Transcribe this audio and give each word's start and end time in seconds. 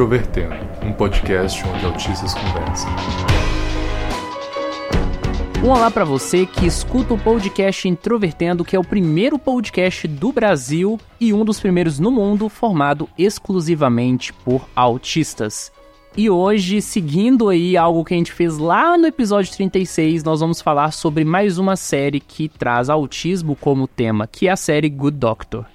Introvertendo, 0.00 0.54
um 0.82 0.94
podcast 0.94 1.62
onde 1.68 1.84
autistas 1.84 2.32
conversam. 2.32 2.88
Um 5.62 5.68
olá 5.68 5.90
para 5.90 6.06
você 6.06 6.46
que 6.46 6.64
escuta 6.64 7.12
o 7.12 7.18
podcast 7.18 7.86
Introvertendo, 7.86 8.64
que 8.64 8.74
é 8.74 8.78
o 8.78 8.82
primeiro 8.82 9.38
podcast 9.38 10.08
do 10.08 10.32
Brasil 10.32 10.98
e 11.20 11.34
um 11.34 11.44
dos 11.44 11.60
primeiros 11.60 11.98
no 11.98 12.10
mundo 12.10 12.48
formado 12.48 13.10
exclusivamente 13.18 14.32
por 14.32 14.66
autistas. 14.74 15.70
E 16.16 16.30
hoje, 16.30 16.80
seguindo 16.80 17.50
aí 17.50 17.76
algo 17.76 18.02
que 18.02 18.14
a 18.14 18.16
gente 18.16 18.32
fez 18.32 18.56
lá 18.56 18.96
no 18.96 19.06
episódio 19.06 19.52
36, 19.52 20.24
nós 20.24 20.40
vamos 20.40 20.62
falar 20.62 20.92
sobre 20.92 21.26
mais 21.26 21.58
uma 21.58 21.76
série 21.76 22.20
que 22.20 22.48
traz 22.48 22.88
autismo 22.88 23.54
como 23.54 23.86
tema, 23.86 24.26
que 24.26 24.48
é 24.48 24.50
a 24.50 24.56
série 24.56 24.88
Good 24.88 25.18
Doctor. 25.18 25.66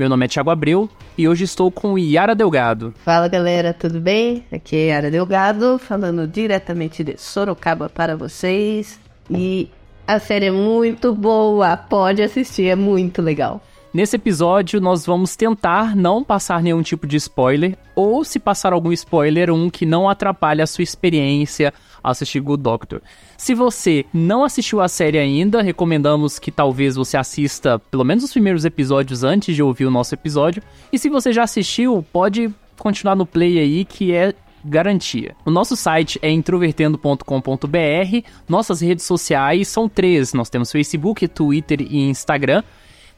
Meu 0.00 0.08
nome 0.08 0.24
é 0.24 0.28
Thiago 0.28 0.48
Abreu 0.48 0.88
e 1.18 1.28
hoje 1.28 1.44
estou 1.44 1.70
com 1.70 1.98
Yara 1.98 2.34
Delgado. 2.34 2.94
Fala 3.04 3.28
galera, 3.28 3.74
tudo 3.74 4.00
bem? 4.00 4.46
Aqui 4.50 4.74
é 4.74 4.86
Yara 4.86 5.10
Delgado, 5.10 5.78
falando 5.78 6.26
diretamente 6.26 7.04
de 7.04 7.18
Sorocaba 7.18 7.90
para 7.90 8.16
vocês. 8.16 8.98
E 9.28 9.68
a 10.06 10.18
série 10.18 10.46
é 10.46 10.50
muito 10.50 11.14
boa, 11.14 11.76
pode 11.76 12.22
assistir, 12.22 12.68
é 12.68 12.74
muito 12.74 13.20
legal. 13.20 13.60
Nesse 13.92 14.14
episódio, 14.14 14.80
nós 14.80 15.04
vamos 15.04 15.34
tentar 15.34 15.96
não 15.96 16.22
passar 16.22 16.62
nenhum 16.62 16.80
tipo 16.80 17.08
de 17.08 17.16
spoiler, 17.16 17.76
ou 17.96 18.24
se 18.24 18.38
passar 18.38 18.72
algum 18.72 18.92
spoiler, 18.92 19.50
um 19.50 19.68
que 19.68 19.84
não 19.84 20.08
atrapalhe 20.08 20.62
a 20.62 20.66
sua 20.66 20.84
experiência 20.84 21.74
assistir 22.02 22.38
Good 22.38 22.62
Doctor. 22.62 23.02
Se 23.36 23.52
você 23.52 24.06
não 24.14 24.44
assistiu 24.44 24.80
a 24.80 24.86
série 24.86 25.18
ainda, 25.18 25.60
recomendamos 25.60 26.38
que 26.38 26.52
talvez 26.52 26.94
você 26.94 27.16
assista 27.16 27.80
pelo 27.90 28.04
menos 28.04 28.22
os 28.22 28.32
primeiros 28.32 28.64
episódios 28.64 29.24
antes 29.24 29.56
de 29.56 29.62
ouvir 29.62 29.86
o 29.86 29.90
nosso 29.90 30.14
episódio. 30.14 30.62
E 30.92 30.98
se 30.98 31.08
você 31.08 31.32
já 31.32 31.42
assistiu, 31.42 32.06
pode 32.12 32.48
continuar 32.78 33.16
no 33.16 33.26
play 33.26 33.58
aí, 33.58 33.84
que 33.84 34.14
é 34.14 34.32
garantia. 34.64 35.34
O 35.44 35.50
nosso 35.50 35.74
site 35.74 36.16
é 36.22 36.30
introvertendo.com.br. 36.30 38.28
Nossas 38.48 38.80
redes 38.80 39.04
sociais 39.04 39.66
são 39.66 39.88
três: 39.88 40.32
nós 40.32 40.48
temos 40.48 40.70
Facebook, 40.70 41.26
Twitter 41.26 41.80
e 41.80 42.08
Instagram. 42.08 42.62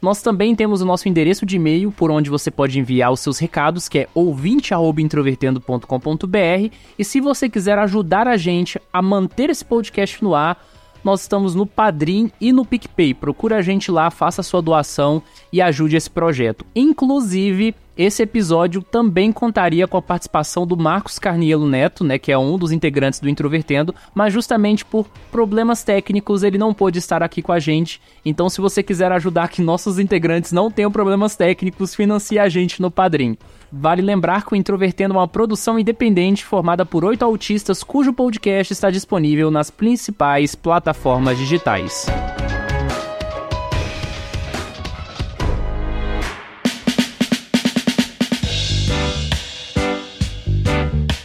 Nós 0.03 0.21
também 0.21 0.55
temos 0.57 0.83
o 0.83 0.85
nosso 0.85 1.09
endereço 1.09 1.47
de 1.47 1.55
e-mail 1.55 1.93
por 1.93 2.11
onde 2.11 2.29
você 2.29 2.51
pode 2.51 2.77
enviar 2.77 3.13
os 3.13 3.21
seus 3.21 3.39
recados, 3.39 3.89
que 3.89 4.01
é 4.01 4.09
ouvinte@introvertendo.com.br. 4.13 6.75
E 6.99 7.05
se 7.05 7.21
você 7.21 7.49
quiser 7.49 7.79
ajudar 7.79 8.27
a 8.27 8.37
gente 8.37 8.81
a 8.93 9.01
manter 9.01 9.49
esse 9.49 9.65
podcast 9.65 10.25
no 10.25 10.35
ar, 10.35 10.61
nós 11.05 11.23
estamos 11.23 11.55
no 11.55 11.67
Padrim 11.67 12.31
e 12.41 12.53
no 12.53 12.65
PicPay. 12.65 13.15
Procura 13.15 13.57
a 13.57 13.63
gente 13.63 13.91
lá, 13.91 14.11
faça 14.11 14.43
sua 14.43 14.63
doação 14.63 15.23
e 15.53 15.61
ajude 15.61 15.97
esse 15.97 16.11
projeto. 16.11 16.65
Inclusive, 16.75 17.75
esse 17.97 18.23
episódio 18.23 18.83
também 18.83 19.31
contaria 19.31 19.87
com 19.87 19.99
a 19.99 20.03
participação 20.03 20.67
do 20.67 20.77
Marcos 20.77 21.19
Carnielo 21.19 21.69
Neto, 21.69 22.03
né, 22.03 22.19
que 22.19 22.33
é 22.33 22.39
um 22.39 22.57
dos 22.57 22.73
integrantes 22.73 23.21
do 23.21 23.29
Introvertendo, 23.29 23.95
mas 24.15 24.33
justamente 24.33 24.83
por 24.83 25.07
problemas 25.31 25.85
técnicos 25.85 26.43
ele 26.43 26.57
não 26.57 26.73
pôde 26.73 26.99
estar 26.99 27.23
aqui 27.23 27.43
com 27.43 27.53
a 27.53 27.59
gente. 27.59 28.01
Então, 28.25 28.49
se 28.49 28.63
você 28.63 28.83
quiser 28.83 29.13
ajudar 29.13 29.49
que 29.49 29.61
nossos 29.61 29.99
integrantes 29.99 30.53
não 30.53 30.71
tenham 30.71 30.91
problemas 30.91 31.37
técnicos, 31.37 31.95
financie 31.95 32.39
a 32.39 32.49
gente 32.49 32.81
no 32.81 32.91
Padrim. 32.91 33.37
Vale 33.73 34.03
lembrar 34.03 34.45
que 34.45 34.53
o 34.53 34.57
Introvertendo 34.57 35.15
é 35.15 35.17
uma 35.17 35.27
produção 35.27 35.79
independente 35.79 36.45
formada 36.45 36.85
por 36.85 37.07
oito 37.07 37.25
autistas 37.25 37.83
cujo 37.83 38.13
podcast 38.13 38.71
está 38.71 38.91
disponível 38.91 39.51
nas 39.51 39.71
principais 39.71 40.55
plataformas 40.55 41.39
digitais. 41.39 42.07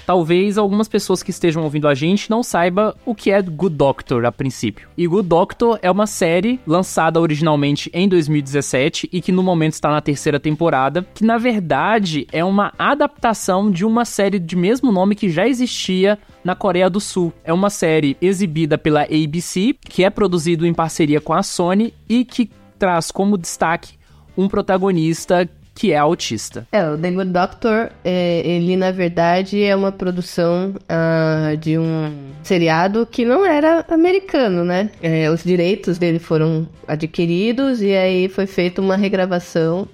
Talvez 0.07 0.57
algumas 0.57 0.87
pessoas 0.87 1.21
que 1.21 1.31
estejam 1.31 1.63
ouvindo 1.63 1.85
a 1.85 1.93
gente 1.93 2.29
não 2.29 2.41
saiba 2.41 2.95
o 3.05 3.13
que 3.13 3.29
é 3.29 3.41
Good 3.41 3.75
Doctor 3.75 4.23
a 4.23 4.31
princípio. 4.31 4.87
E 4.97 5.05
Good 5.05 5.27
Doctor 5.27 5.77
é 5.81 5.91
uma 5.91 6.07
série 6.07 6.61
lançada 6.65 7.19
originalmente 7.19 7.91
em 7.93 8.07
2017 8.07 9.09
e 9.11 9.19
que 9.19 9.33
no 9.33 9.43
momento 9.43 9.73
está 9.73 9.91
na 9.91 9.99
terceira 9.99 10.39
temporada, 10.39 11.05
que 11.13 11.25
na 11.25 11.37
verdade 11.37 12.25
é 12.31 12.41
uma 12.41 12.71
adaptação 12.79 13.69
de 13.69 13.83
uma 13.83 14.05
série 14.05 14.39
de 14.39 14.55
mesmo 14.55 14.93
nome 14.93 15.13
que 15.13 15.29
já 15.29 15.45
existia 15.45 16.17
na 16.41 16.55
Coreia 16.55 16.89
do 16.89 17.01
Sul. 17.01 17.33
É 17.43 17.51
uma 17.51 17.69
série 17.69 18.15
exibida 18.21 18.77
pela 18.77 19.01
ABC, 19.01 19.75
que 19.81 20.05
é 20.05 20.09
produzido 20.09 20.65
em 20.65 20.73
parceria 20.73 21.19
com 21.19 21.33
a 21.33 21.43
Sony 21.43 21.93
e 22.07 22.23
que 22.23 22.49
traz 22.79 23.11
como 23.11 23.37
destaque 23.37 23.97
um 24.37 24.47
protagonista 24.47 25.49
que 25.77 25.93
é 25.93 25.97
autista. 25.97 26.67
É, 26.71 26.89
o 26.89 26.97
The 26.97 27.11
Good 27.11 27.29
Doctor, 27.29 27.91
é, 28.03 28.41
ele 28.43 28.75
na 28.75 28.89
verdade 28.89 29.63
é 29.63 29.75
uma 29.75 29.91
produção 29.91 30.73
uh, 30.73 31.55
de 31.55 31.77
um 31.77 32.11
seriado 32.41 33.05
que 33.05 33.23
não 33.23 33.45
era 33.45 33.85
americano, 33.87 34.65
né? 34.65 34.89
É, 35.03 35.29
os 35.29 35.43
direitos 35.43 35.99
dele 35.99 36.17
foram 36.17 36.67
adquiridos 36.87 37.79
e 37.79 37.95
aí 37.95 38.27
foi 38.27 38.47
feita 38.47 38.81
uma 38.81 38.97
regravação 38.97 39.87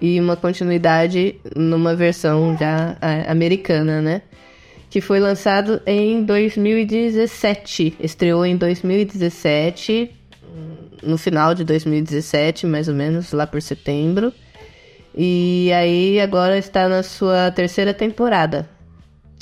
e 0.00 0.18
uma 0.18 0.36
continuidade 0.36 1.36
numa 1.54 1.94
versão 1.94 2.56
já 2.58 2.92
uh, 2.92 3.30
americana, 3.30 4.00
né? 4.00 4.22
Que 4.88 5.02
foi 5.02 5.20
lançado 5.20 5.82
em 5.84 6.24
2017. 6.24 7.98
Estreou 8.00 8.46
em 8.46 8.56
2017, 8.56 10.10
no 11.02 11.18
final 11.18 11.54
de 11.54 11.62
2017, 11.62 12.66
mais 12.66 12.88
ou 12.88 12.94
menos, 12.94 13.32
lá 13.32 13.46
por 13.46 13.60
setembro. 13.60 14.32
E 15.16 15.72
aí 15.72 16.20
agora 16.20 16.58
está 16.58 16.88
na 16.88 17.02
sua 17.02 17.50
terceira 17.50 17.94
temporada. 17.94 18.68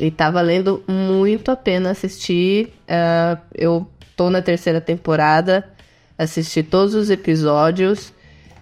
E 0.00 0.10
tá 0.10 0.30
valendo 0.30 0.82
muito 0.86 1.50
a 1.50 1.56
pena 1.56 1.90
assistir. 1.90 2.72
Uh, 2.88 3.38
eu 3.54 3.88
tô 4.16 4.30
na 4.30 4.40
terceira 4.40 4.80
temporada, 4.80 5.68
assisti 6.16 6.62
todos 6.62 6.94
os 6.94 7.10
episódios, 7.10 8.12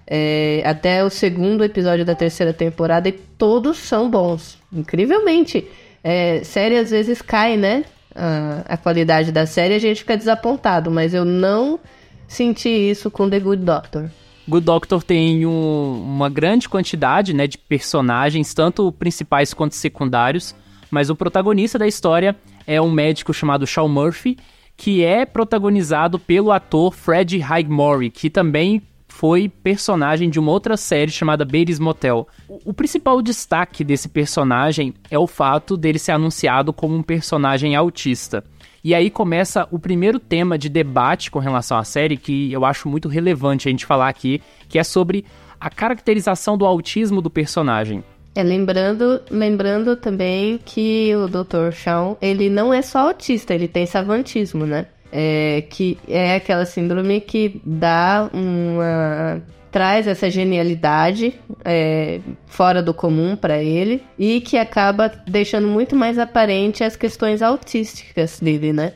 é, 0.06 0.62
até 0.64 1.04
o 1.04 1.10
segundo 1.10 1.62
episódio 1.62 2.04
da 2.04 2.14
terceira 2.14 2.52
temporada, 2.52 3.08
e 3.08 3.12
todos 3.12 3.78
são 3.78 4.10
bons. 4.10 4.58
Incrivelmente. 4.72 5.68
É, 6.02 6.42
série 6.42 6.76
às 6.78 6.90
vezes 6.90 7.22
cai, 7.22 7.56
né? 7.56 7.84
Uh, 8.10 8.64
a 8.66 8.76
qualidade 8.76 9.32
da 9.32 9.46
série 9.46 9.74
a 9.74 9.78
gente 9.78 10.00
fica 10.00 10.16
desapontado, 10.16 10.90
mas 10.90 11.14
eu 11.14 11.24
não 11.24 11.78
senti 12.26 12.68
isso 12.68 13.10
com 13.10 13.28
The 13.28 13.40
Good 13.40 13.64
Doctor. 13.64 14.10
Good 14.48 14.64
Doctor 14.64 15.02
tem 15.02 15.46
um, 15.46 16.02
uma 16.02 16.28
grande 16.28 16.68
quantidade 16.68 17.32
né, 17.32 17.46
de 17.46 17.56
personagens, 17.56 18.52
tanto 18.52 18.90
principais 18.92 19.54
quanto 19.54 19.74
secundários, 19.74 20.54
mas 20.90 21.10
o 21.10 21.16
protagonista 21.16 21.78
da 21.78 21.86
história 21.86 22.36
é 22.66 22.80
um 22.80 22.90
médico 22.90 23.32
chamado 23.32 23.66
Shaw 23.66 23.88
Murphy, 23.88 24.36
que 24.76 25.04
é 25.04 25.24
protagonizado 25.24 26.18
pelo 26.18 26.50
ator 26.50 26.92
Fred 26.92 27.38
Highmore, 27.38 28.10
que 28.10 28.28
também 28.28 28.82
foi 29.06 29.48
personagem 29.48 30.30
de 30.30 30.40
uma 30.40 30.50
outra 30.50 30.76
série 30.76 31.10
chamada 31.10 31.44
Bates 31.44 31.78
Motel. 31.78 32.26
O, 32.48 32.70
o 32.70 32.74
principal 32.74 33.20
destaque 33.22 33.84
desse 33.84 34.08
personagem 34.08 34.94
é 35.10 35.18
o 35.18 35.26
fato 35.26 35.76
dele 35.76 35.98
ser 35.98 36.12
anunciado 36.12 36.72
como 36.72 36.96
um 36.96 37.02
personagem 37.02 37.76
autista. 37.76 38.42
E 38.84 38.94
aí 38.96 39.10
começa 39.10 39.68
o 39.70 39.78
primeiro 39.78 40.18
tema 40.18 40.58
de 40.58 40.68
debate 40.68 41.30
com 41.30 41.38
relação 41.38 41.78
à 41.78 41.84
série 41.84 42.16
que 42.16 42.52
eu 42.52 42.64
acho 42.64 42.88
muito 42.88 43.08
relevante 43.08 43.68
a 43.68 43.70
gente 43.70 43.86
falar 43.86 44.08
aqui, 44.08 44.42
que 44.68 44.78
é 44.78 44.82
sobre 44.82 45.24
a 45.60 45.70
caracterização 45.70 46.58
do 46.58 46.66
autismo 46.66 47.22
do 47.22 47.30
personagem. 47.30 48.02
É, 48.34 48.42
lembrando, 48.42 49.20
lembrando 49.30 49.94
também 49.94 50.58
que 50.64 51.14
o 51.14 51.28
Dr. 51.28 51.70
Shawn, 51.72 52.16
ele 52.20 52.50
não 52.50 52.74
é 52.74 52.82
só 52.82 53.08
autista, 53.08 53.54
ele 53.54 53.68
tem 53.68 53.86
savantismo, 53.86 54.66
né? 54.66 54.86
É, 55.12 55.62
que 55.68 55.98
é 56.08 56.34
aquela 56.34 56.64
síndrome 56.64 57.20
que 57.20 57.60
dá 57.64 58.30
uma 58.32 59.42
traz 59.72 60.06
essa 60.06 60.30
genialidade 60.30 61.34
é, 61.64 62.20
fora 62.46 62.82
do 62.82 62.92
comum 62.92 63.34
para 63.34 63.62
ele 63.62 64.02
e 64.18 64.42
que 64.42 64.58
acaba 64.58 65.08
deixando 65.26 65.66
muito 65.66 65.96
mais 65.96 66.18
aparente 66.18 66.84
as 66.84 66.94
questões 66.94 67.40
autísticas 67.40 68.38
dele, 68.38 68.74
né? 68.74 68.92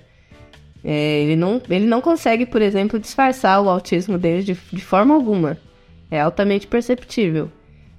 É, 0.84 1.23
ele, 1.23 1.34
não, 1.34 1.61
ele 1.69 1.87
não 1.87 2.02
consegue, 2.02 2.44
por 2.44 2.61
exemplo, 2.61 3.00
disfarçar 3.00 3.61
o 3.62 3.70
autismo 3.70 4.19
dele 4.19 4.43
de, 4.43 4.56
de 4.70 4.82
forma 4.82 5.14
alguma. 5.14 5.58
É 6.11 6.20
altamente 6.20 6.67
perceptível. 6.67 7.50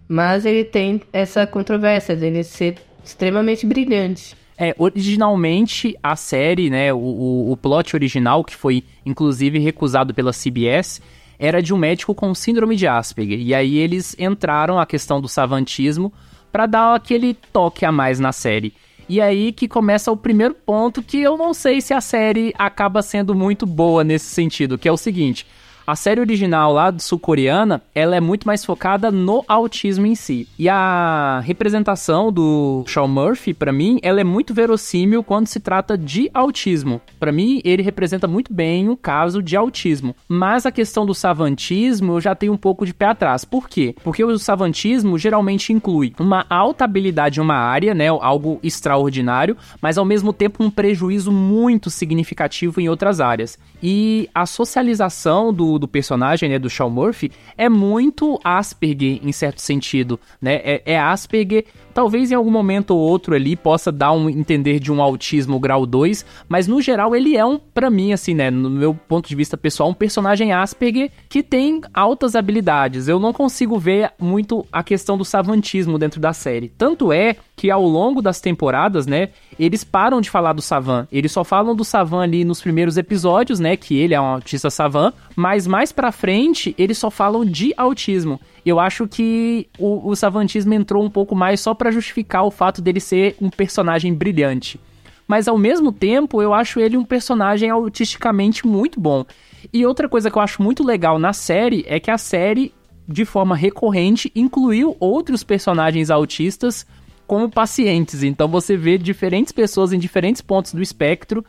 Mas 0.08 0.46
ele 0.46 0.64
tem 0.64 1.02
essa 1.12 1.46
controvérsia 1.46 2.16
dele 2.16 2.44
ser 2.44 2.78
extremamente 3.04 3.66
brilhante. 3.66 4.38
É, 4.58 4.74
originalmente 4.78 5.98
a 6.02 6.16
série, 6.16 6.70
né, 6.70 6.94
o, 6.94 6.98
o, 6.98 7.52
o 7.52 7.58
plot 7.58 7.96
original, 7.96 8.44
que 8.44 8.56
foi 8.56 8.84
inclusive 9.06 9.60
recusado 9.60 10.14
pela 10.14 10.32
CBS, 10.32 11.02
era 11.40 11.62
de 11.62 11.74
um 11.74 11.78
médico 11.78 12.16
com 12.16 12.34
síndrome 12.34 12.76
de 12.76 12.88
Asperger. 12.88 13.40
E 13.40 13.54
aí 13.54 13.78
eles 13.78 14.16
entraram 14.18 14.80
a 14.80 14.86
questão 14.86 15.22
do 15.22 15.28
savantismo 15.28 16.12
para 16.52 16.66
dar 16.66 16.96
aquele 16.96 17.34
toque 17.34 17.86
a 17.86 17.92
mais 17.92 18.20
na 18.20 18.32
série. 18.32 18.74
E 19.10 19.22
aí 19.22 19.52
que 19.52 19.68
começa 19.68 20.12
o 20.12 20.18
primeiro 20.18 20.54
ponto 20.54 21.02
que 21.02 21.22
eu 21.22 21.38
não 21.38 21.54
sei 21.54 21.80
se 21.80 21.94
a 21.94 22.02
série 22.02 22.54
acaba 22.58 23.02
sendo 23.02 23.34
muito 23.34 23.66
boa 23.66 24.04
nesse 24.04 24.26
sentido, 24.26 24.78
que 24.78 24.88
é 24.88 24.92
o 24.92 24.98
seguinte: 24.98 25.46
A 25.88 25.96
série 25.96 26.20
original 26.20 26.74
lá 26.74 26.94
sul-coreana, 27.00 27.82
ela 27.96 28.14
é 28.14 28.20
muito 28.20 28.46
mais 28.46 28.66
focada 28.66 29.10
no 29.10 29.46
autismo 29.48 30.06
em 30.06 30.16
si. 30.16 30.46
E 30.60 30.68
a 30.68 31.40
representação 31.46 32.30
do 32.30 32.84
Shawn 32.86 33.08
Murphy, 33.08 33.54
para 33.54 33.72
mim, 33.72 33.98
ela 34.02 34.20
é 34.20 34.24
muito 34.26 34.54
verossímil 34.54 35.24
quando 35.24 35.48
se 35.48 35.62
trata 35.62 35.98
de 35.98 36.30
autismo. 36.34 37.00
Para 37.18 37.32
mim, 37.32 37.62
ele 37.64 37.82
representa 37.82 38.28
muito 38.28 38.54
bem 38.54 38.90
o 38.90 38.98
caso 38.98 39.42
de 39.42 39.56
autismo. 39.56 40.14
Mas 40.28 40.66
a 40.66 40.74
questão 40.74 41.06
do 41.06 41.16
savantismo, 41.16 42.16
eu 42.16 42.20
já 42.20 42.36
tenho 42.36 42.52
um 42.52 42.58
pouco 42.58 42.86
de 42.86 42.94
pé 42.94 43.06
atrás. 43.06 43.46
Por 43.46 43.70
quê? 43.70 43.96
Porque 44.04 44.26
o 44.26 44.38
savantismo 44.38 45.18
geralmente 45.18 45.72
inclui 45.72 46.14
uma 46.20 46.46
alta 46.50 46.84
habilidade 46.84 47.40
em 47.40 47.44
uma 47.44 47.56
área, 47.56 47.94
né, 47.94 48.08
algo 48.10 48.60
extraordinário, 48.62 49.56
mas 49.82 49.98
ao 49.98 50.04
mesmo 50.04 50.34
tempo 50.34 50.62
um 50.62 50.70
prejuízo 50.70 51.32
muito 51.32 51.90
significativo 51.90 52.82
em 52.82 52.90
outras 52.90 53.22
áreas. 53.22 53.58
E 53.82 54.30
a 54.36 54.46
socialização 54.46 55.54
do, 55.54 55.77
do 55.80 55.88
personagem, 55.88 56.50
né, 56.50 56.60
do 56.60 56.70
Shawn 56.70 56.90
Murphy, 56.90 57.32
é 57.58 57.70
muito 57.70 58.40
Asperger 58.44 59.20
em 59.24 59.32
certo 59.32 59.62
sentido, 59.62 60.20
né? 60.42 60.56
É, 60.64 60.82
é 60.86 61.00
Asperger, 61.00 61.66
talvez 61.98 62.32
em 62.32 62.36
algum 62.36 62.52
momento 62.52 62.92
ou 62.92 63.00
outro 63.00 63.34
ali 63.34 63.56
possa 63.56 63.92
dar 63.92 64.12
um 64.12 64.30
entender 64.30 64.80
de 64.80 64.92
um 64.92 65.02
autismo 65.02 65.60
grau 65.60 65.84
2, 65.84 66.24
mas 66.48 66.68
no 66.68 66.80
geral 66.80 67.16
ele 67.16 67.36
é 67.36 67.44
um, 67.44 67.58
para 67.58 67.90
mim, 67.90 68.14
assim, 68.14 68.36
né, 68.36 68.52
no 68.52 68.70
meu 68.70 68.94
ponto 68.94 69.28
de 69.28 69.36
vista 69.36 69.58
pessoal, 69.58 69.90
um 69.90 69.96
personagem 69.96 70.54
Asperger 70.54 71.10
que 71.28 71.42
tem 71.42 71.82
altas 71.92 72.36
habilidades. 72.36 73.08
Eu 73.08 73.18
não 73.18 73.34
consigo 73.34 73.80
ver 73.80 74.12
muito 74.20 74.64
a 74.72 74.84
questão 74.84 75.18
do 75.18 75.26
savantismo 75.26 75.98
dentro 75.98 76.22
da 76.22 76.34
série. 76.34 76.70
Tanto 76.70 77.12
é 77.12 77.36
que 77.56 77.72
ao 77.72 77.84
longo 77.84 78.22
das 78.22 78.40
temporadas, 78.40 79.08
né, 79.08 79.30
eles 79.60 79.84
param 79.84 80.22
de 80.22 80.30
falar 80.30 80.54
do 80.54 80.62
Savan. 80.62 81.08
Eles 81.12 81.32
só 81.32 81.44
falam 81.44 81.76
do 81.76 81.84
Savan 81.84 82.22
ali 82.22 82.46
nos 82.46 82.62
primeiros 82.62 82.96
episódios, 82.96 83.60
né, 83.60 83.76
que 83.76 83.98
ele 83.98 84.14
é 84.14 84.22
um 84.22 84.26
autista 84.26 84.70
Savan, 84.70 85.12
mas 85.36 85.66
mais 85.66 85.92
pra 85.92 86.12
frente 86.12 86.76
eles 86.78 87.00
só 87.00 87.10
falam 87.10 87.44
de 87.44 87.74
autismo. 87.76 88.40
Eu 88.68 88.82
acho 88.82 89.08
que 89.08 89.70
o, 89.80 90.10
o 90.10 90.16
savantismo 90.16 90.74
entrou 90.74 91.02
um 91.02 91.10
pouco 91.10 91.34
mais 91.34 91.62
só 91.62 91.74
para 91.74 91.90
justificar 91.90 92.44
o 92.44 92.52
fato 92.52 92.82
dele 92.82 93.00
ser 93.00 93.38
um 93.40 93.50
personagem 93.50 94.14
brilhante. 94.14 94.78
Mas 95.26 95.48
ao 95.48 95.58
mesmo 95.58 95.90
tempo, 95.90 96.42
eu 96.42 96.54
acho 96.54 96.80
ele 96.80 96.98
um 96.98 97.06
personagem 97.06 97.70
autisticamente 97.70 98.68
muito 98.68 99.00
bom. 99.00 99.26
E 99.72 99.86
outra 99.86 100.10
coisa 100.10 100.30
que 100.30 100.38
eu 100.38 100.42
acho 100.42 100.62
muito 100.62 100.84
legal 100.84 101.18
na 101.18 101.32
série 101.32 101.86
é 101.88 101.98
que 101.98 102.12
a 102.12 102.18
série, 102.18 102.74
de 103.08 103.24
forma 103.24 103.56
recorrente, 103.56 104.32
incluiu 104.36 104.98
outros 105.00 105.46
personagens 105.46 106.10
autistas 106.10 106.86
como 107.26 107.50
pacientes. 107.50 108.22
Então 108.22 108.50
você 108.50 108.76
vê 108.76 108.98
diferentes 108.98 109.54
pessoas 109.54 109.94
em 109.94 110.00
diferentes 110.00 110.42
pontos 110.42 110.74
do 110.74 110.82
espectro 110.82 111.46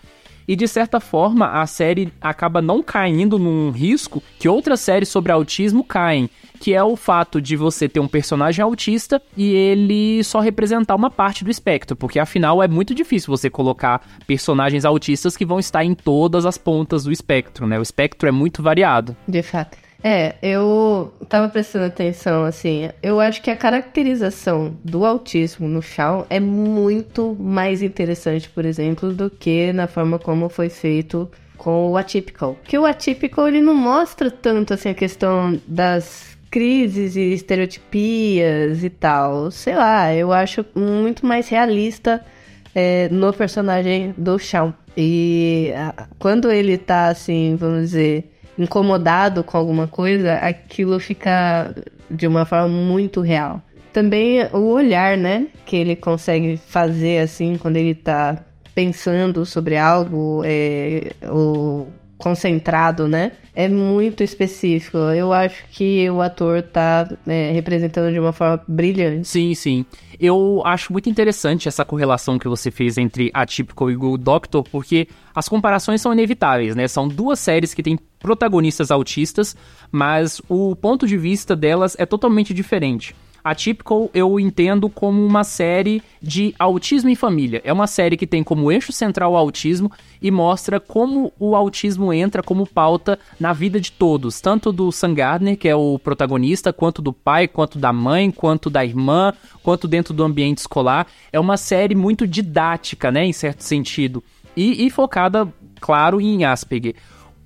e 0.48 0.56
de 0.56 0.66
certa 0.66 0.98
forma 0.98 1.60
a 1.60 1.66
série 1.66 2.10
acaba 2.20 2.62
não 2.62 2.82
caindo 2.82 3.38
num 3.38 3.70
risco 3.70 4.22
que 4.38 4.48
outras 4.48 4.80
séries 4.80 5.10
sobre 5.10 5.30
autismo 5.30 5.84
caem, 5.84 6.30
que 6.58 6.74
é 6.74 6.82
o 6.82 6.96
fato 6.96 7.40
de 7.40 7.54
você 7.54 7.88
ter 7.88 8.00
um 8.00 8.08
personagem 8.08 8.62
autista 8.62 9.20
e 9.36 9.52
ele 9.52 10.24
só 10.24 10.40
representar 10.40 10.94
uma 10.94 11.10
parte 11.10 11.44
do 11.44 11.50
espectro, 11.50 11.94
porque 11.94 12.18
afinal 12.18 12.62
é 12.62 12.66
muito 12.66 12.94
difícil 12.94 13.28
você 13.28 13.50
colocar 13.50 14.00
personagens 14.26 14.86
autistas 14.86 15.36
que 15.36 15.44
vão 15.44 15.58
estar 15.58 15.84
em 15.84 15.94
todas 15.94 16.46
as 16.46 16.56
pontas 16.56 17.04
do 17.04 17.12
espectro, 17.12 17.66
né? 17.66 17.78
O 17.78 17.82
espectro 17.82 18.28
é 18.28 18.32
muito 18.32 18.62
variado. 18.62 19.14
De 19.26 19.42
fato. 19.42 19.76
É, 20.02 20.36
eu 20.40 21.12
tava 21.28 21.48
prestando 21.48 21.86
atenção, 21.86 22.44
assim, 22.44 22.88
eu 23.02 23.18
acho 23.18 23.42
que 23.42 23.50
a 23.50 23.56
caracterização 23.56 24.76
do 24.84 25.04
autismo 25.04 25.66
no 25.66 25.82
Shawn 25.82 26.24
é 26.30 26.38
muito 26.38 27.36
mais 27.38 27.82
interessante, 27.82 28.48
por 28.48 28.64
exemplo, 28.64 29.12
do 29.12 29.28
que 29.28 29.72
na 29.72 29.88
forma 29.88 30.18
como 30.18 30.48
foi 30.48 30.68
feito 30.68 31.28
com 31.56 31.90
o 31.90 31.96
Atypical. 31.96 32.56
Que 32.62 32.78
o 32.78 32.86
Atypical, 32.86 33.48
ele 33.48 33.60
não 33.60 33.74
mostra 33.74 34.30
tanto, 34.30 34.72
assim, 34.72 34.90
a 34.90 34.94
questão 34.94 35.60
das 35.66 36.38
crises 36.48 37.16
e 37.16 37.32
estereotipias 37.32 38.84
e 38.84 38.90
tal. 38.90 39.50
Sei 39.50 39.74
lá, 39.74 40.14
eu 40.14 40.32
acho 40.32 40.64
muito 40.74 41.26
mais 41.26 41.48
realista 41.48 42.24
é, 42.72 43.08
no 43.10 43.32
personagem 43.32 44.14
do 44.16 44.38
Shawn. 44.38 44.72
E 44.96 45.72
quando 46.18 46.50
ele 46.50 46.78
tá, 46.78 47.08
assim, 47.08 47.56
vamos 47.56 47.90
dizer 47.90 48.37
incomodado 48.58 49.44
com 49.44 49.56
alguma 49.56 49.86
coisa, 49.86 50.34
aquilo 50.34 50.98
fica 50.98 51.74
de 52.10 52.26
uma 52.26 52.44
forma 52.44 52.68
muito 52.68 53.20
real. 53.20 53.62
Também 53.92 54.44
o 54.52 54.72
olhar, 54.72 55.16
né, 55.16 55.46
que 55.64 55.76
ele 55.76 55.96
consegue 55.96 56.56
fazer 56.56 57.20
assim 57.20 57.56
quando 57.56 57.76
ele 57.76 57.94
tá 57.94 58.44
pensando 58.74 59.44
sobre 59.46 59.76
algo, 59.76 60.42
é, 60.44 61.12
o 61.24 61.86
concentrado, 62.18 63.06
né? 63.08 63.32
É 63.54 63.68
muito 63.68 64.22
específico. 64.22 64.98
Eu 64.98 65.32
acho 65.32 65.64
que 65.70 66.10
o 66.10 66.20
ator 66.20 66.62
tá 66.62 67.08
é, 67.26 67.52
representando 67.52 68.12
de 68.12 68.18
uma 68.18 68.32
forma 68.32 68.62
brilhante. 68.66 69.28
Sim, 69.28 69.54
sim. 69.54 69.86
Eu 70.20 70.60
acho 70.66 70.92
muito 70.92 71.08
interessante 71.08 71.68
essa 71.68 71.84
correlação 71.84 72.38
que 72.38 72.48
você 72.48 72.70
fez 72.70 72.98
entre 72.98 73.30
Atypical 73.32 73.90
e 73.90 73.94
Good 73.94 74.24
Doctor, 74.24 74.64
porque 74.64 75.08
as 75.34 75.48
comparações 75.48 76.00
são 76.00 76.12
inevitáveis, 76.12 76.74
né? 76.74 76.88
São 76.88 77.06
duas 77.06 77.38
séries 77.38 77.72
que 77.72 77.82
têm 77.82 77.98
protagonistas 78.18 78.90
autistas, 78.90 79.56
mas 79.90 80.42
o 80.48 80.74
ponto 80.74 81.06
de 81.06 81.16
vista 81.16 81.54
delas 81.54 81.96
é 81.98 82.04
totalmente 82.04 82.52
diferente. 82.52 83.14
Atypical 83.50 84.10
eu 84.12 84.38
entendo 84.38 84.88
como 84.88 85.24
uma 85.24 85.44
série 85.44 86.02
de 86.20 86.54
autismo 86.58 87.08
em 87.08 87.14
família. 87.14 87.60
É 87.64 87.72
uma 87.72 87.86
série 87.86 88.16
que 88.16 88.26
tem 88.26 88.42
como 88.42 88.70
eixo 88.70 88.92
central 88.92 89.32
o 89.32 89.36
autismo 89.36 89.90
e 90.20 90.30
mostra 90.30 90.80
como 90.80 91.32
o 91.38 91.54
autismo 91.54 92.12
entra 92.12 92.42
como 92.42 92.66
pauta 92.66 93.18
na 93.38 93.52
vida 93.52 93.80
de 93.80 93.92
todos, 93.92 94.40
tanto 94.40 94.72
do 94.72 94.90
Sam 94.90 95.14
Gardner, 95.14 95.56
que 95.56 95.68
é 95.68 95.74
o 95.74 95.98
protagonista, 95.98 96.72
quanto 96.72 97.00
do 97.00 97.12
pai, 97.12 97.48
quanto 97.48 97.78
da 97.78 97.92
mãe, 97.92 98.30
quanto 98.30 98.68
da 98.68 98.84
irmã, 98.84 99.32
quanto 99.62 99.88
dentro 99.88 100.12
do 100.12 100.24
ambiente 100.24 100.58
escolar. 100.58 101.06
É 101.32 101.38
uma 101.38 101.56
série 101.56 101.94
muito 101.94 102.26
didática, 102.26 103.10
né, 103.10 103.24
em 103.24 103.32
certo 103.32 103.62
sentido, 103.62 104.22
e, 104.56 104.86
e 104.86 104.90
focada, 104.90 105.48
claro, 105.80 106.20
em 106.20 106.44
Asperger. 106.44 106.94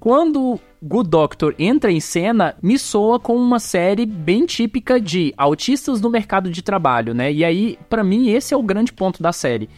Quando 0.01 0.59
Good 0.85 1.11
Doctor 1.11 1.55
entra 1.61 1.93
em 1.93 2.01
cena, 2.01 2.57
me 2.61 2.77
soa 2.77 3.21
com 3.21 3.37
uma 3.37 3.61
série 3.61 4.05
bem 4.05 4.45
típica 4.45 5.01
de 5.01 5.33
autistas 5.37 6.01
no 6.01 6.11
mercado 6.11 6.51
de 6.51 6.61
trabalho, 6.61 7.15
né? 7.15 7.33
E 7.33 7.45
aí, 7.45 7.79
para 7.89 8.03
mim, 8.03 8.31
esse 8.31 8.53
é 8.53 8.57
o 8.57 8.63
grande 8.65 8.93
ponto 8.93 9.23
da 9.23 9.33
série. 9.33 9.71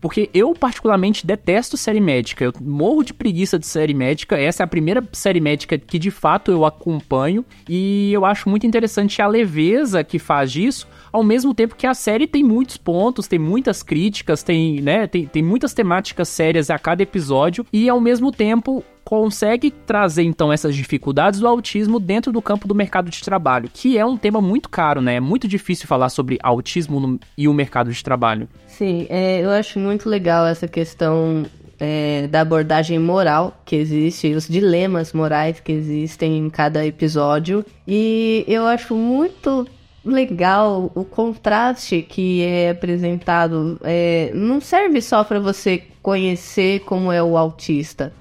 Porque 0.00 0.30
eu, 0.32 0.54
particularmente, 0.54 1.26
detesto 1.26 1.76
série 1.76 2.00
médica. 2.00 2.44
Eu 2.44 2.52
morro 2.60 3.02
de 3.02 3.12
preguiça 3.12 3.58
de 3.58 3.66
série 3.66 3.94
médica. 3.94 4.36
Essa 4.36 4.62
é 4.62 4.64
a 4.64 4.68
primeira 4.68 5.02
série 5.12 5.40
médica 5.40 5.76
que, 5.78 5.98
de 5.98 6.10
fato, 6.12 6.52
eu 6.52 6.64
acompanho. 6.64 7.44
E 7.68 8.12
eu 8.12 8.24
acho 8.24 8.48
muito 8.48 8.66
interessante 8.66 9.20
a 9.20 9.26
leveza 9.26 10.04
que 10.04 10.18
faz 10.18 10.50
disso, 10.50 10.88
ao 11.12 11.22
mesmo 11.22 11.52
tempo 11.54 11.76
que 11.76 11.86
a 11.86 11.94
série 11.94 12.26
tem 12.26 12.42
muitos 12.42 12.76
pontos, 12.76 13.28
tem 13.28 13.38
muitas 13.38 13.82
críticas, 13.82 14.42
tem, 14.42 14.80
né, 14.80 15.06
tem, 15.06 15.26
tem 15.26 15.42
muitas 15.42 15.74
temáticas 15.74 16.28
sérias 16.28 16.70
a 16.70 16.78
cada 16.78 17.02
episódio. 17.02 17.66
E, 17.72 17.88
ao 17.88 18.00
mesmo 18.00 18.32
tempo, 18.32 18.82
consegue 19.04 19.70
trazer 19.70 20.22
então 20.22 20.52
essas 20.52 20.74
dificuldades 20.74 21.40
do 21.40 21.46
autismo 21.46 22.00
dentro 22.00 22.32
do 22.32 22.40
campo 22.40 22.66
do 22.66 22.74
mercado 22.74 23.10
de 23.10 23.22
trabalho, 23.22 23.68
que 23.72 23.98
é 23.98 24.06
um 24.06 24.16
tema 24.16 24.40
muito 24.40 24.68
caro, 24.68 25.02
né? 25.02 25.16
É 25.16 25.20
muito 25.20 25.46
difícil 25.46 25.86
falar 25.86 26.08
sobre 26.08 26.38
autismo 26.42 26.98
no, 26.98 27.20
e 27.36 27.46
o 27.48 27.52
mercado 27.52 27.92
de 27.92 28.02
trabalho. 28.02 28.48
Sim, 28.66 29.06
é, 29.10 29.40
eu 29.40 29.50
acho 29.50 29.78
muito 29.78 30.08
legal 30.08 30.46
essa 30.46 30.66
questão 30.66 31.44
é, 31.78 32.28
da 32.28 32.40
abordagem 32.40 32.98
moral 32.98 33.60
que 33.64 33.76
existe, 33.76 34.32
os 34.34 34.48
dilemas 34.48 35.12
morais 35.12 35.58
que 35.60 35.72
existem 35.72 36.38
em 36.38 36.48
cada 36.48 36.86
episódio. 36.86 37.64
E 37.86 38.44
eu 38.46 38.66
acho 38.66 38.94
muito 38.94 39.66
legal 40.04 40.90
o 40.94 41.04
contraste 41.04 42.02
que 42.02 42.42
é 42.42 42.70
apresentado. 42.70 43.78
É, 43.82 44.30
não 44.34 44.60
serve 44.60 45.00
só 45.00 45.22
para 45.24 45.38
você 45.40 45.82
conhecer 46.02 46.80
como 46.80 47.12
é 47.12 47.22
o 47.22 47.36
autista 47.36 48.12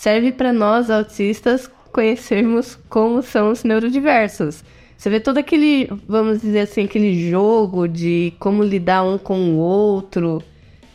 serve 0.00 0.32
para 0.32 0.50
nós 0.50 0.88
autistas 0.88 1.70
conhecermos 1.92 2.78
como 2.88 3.22
são 3.22 3.50
os 3.50 3.64
neurodiversos. 3.64 4.64
Você 4.96 5.10
vê 5.10 5.20
todo 5.20 5.36
aquele, 5.36 5.90
vamos 6.08 6.40
dizer 6.40 6.60
assim, 6.60 6.84
aquele 6.84 7.30
jogo 7.30 7.86
de 7.86 8.32
como 8.38 8.62
lidar 8.62 9.02
um 9.02 9.18
com 9.18 9.50
o 9.50 9.56
outro 9.58 10.42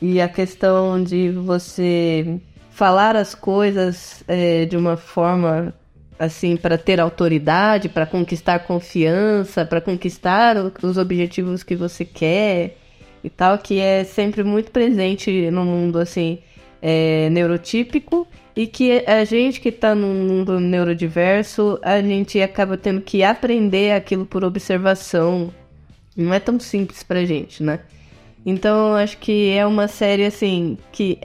e 0.01 0.20
a 0.20 0.27
questão 0.27 1.03
de 1.03 1.29
você 1.29 2.39
falar 2.72 3.15
as 3.15 3.36
coisas 3.36 4.24
é, 4.27 4.65
de 4.65 4.75
uma 4.75 4.98
forma 4.98 5.72
assim 6.17 6.55
para 6.55 6.77
ter 6.77 7.00
autoridade, 7.00 7.89
para 7.89 8.05
conquistar 8.05 8.60
confiança, 8.60 9.65
para 9.65 9.81
conquistar 9.81 10.55
os 10.81 10.98
objetivos 10.98 11.63
que 11.63 11.75
você 11.75 12.05
quer 12.05 12.77
e 13.24 13.29
tal, 13.29 13.57
que 13.57 13.79
é 13.79 14.03
sempre 14.03 14.43
muito 14.43 14.72
presente 14.72 15.50
no 15.51 15.65
mundo 15.65 16.00
assim 16.00 16.39
é, 16.81 17.29
neurotípico 17.29 18.27
e 18.55 18.67
que 18.67 19.03
a 19.05 19.25
gente 19.25 19.60
que 19.60 19.69
está 19.69 19.93
num 19.93 20.27
mundo 20.27 20.60
neurodiverso, 20.60 21.77
a 21.81 22.01
gente 22.01 22.41
acaba 22.41 22.77
tendo 22.77 23.01
que 23.01 23.24
aprender 23.24 23.91
aquilo 23.93 24.25
por 24.25 24.43
observação. 24.43 25.53
Não 26.15 26.34
é 26.34 26.39
tão 26.39 26.57
simples 26.60 27.03
pra 27.03 27.25
gente, 27.25 27.62
né? 27.62 27.81
Então, 28.45 28.93
acho 28.93 29.17
que 29.17 29.50
é 29.50 29.65
uma 29.65 29.88
série 29.88 30.24
assim 30.24 30.77
que 30.91 31.19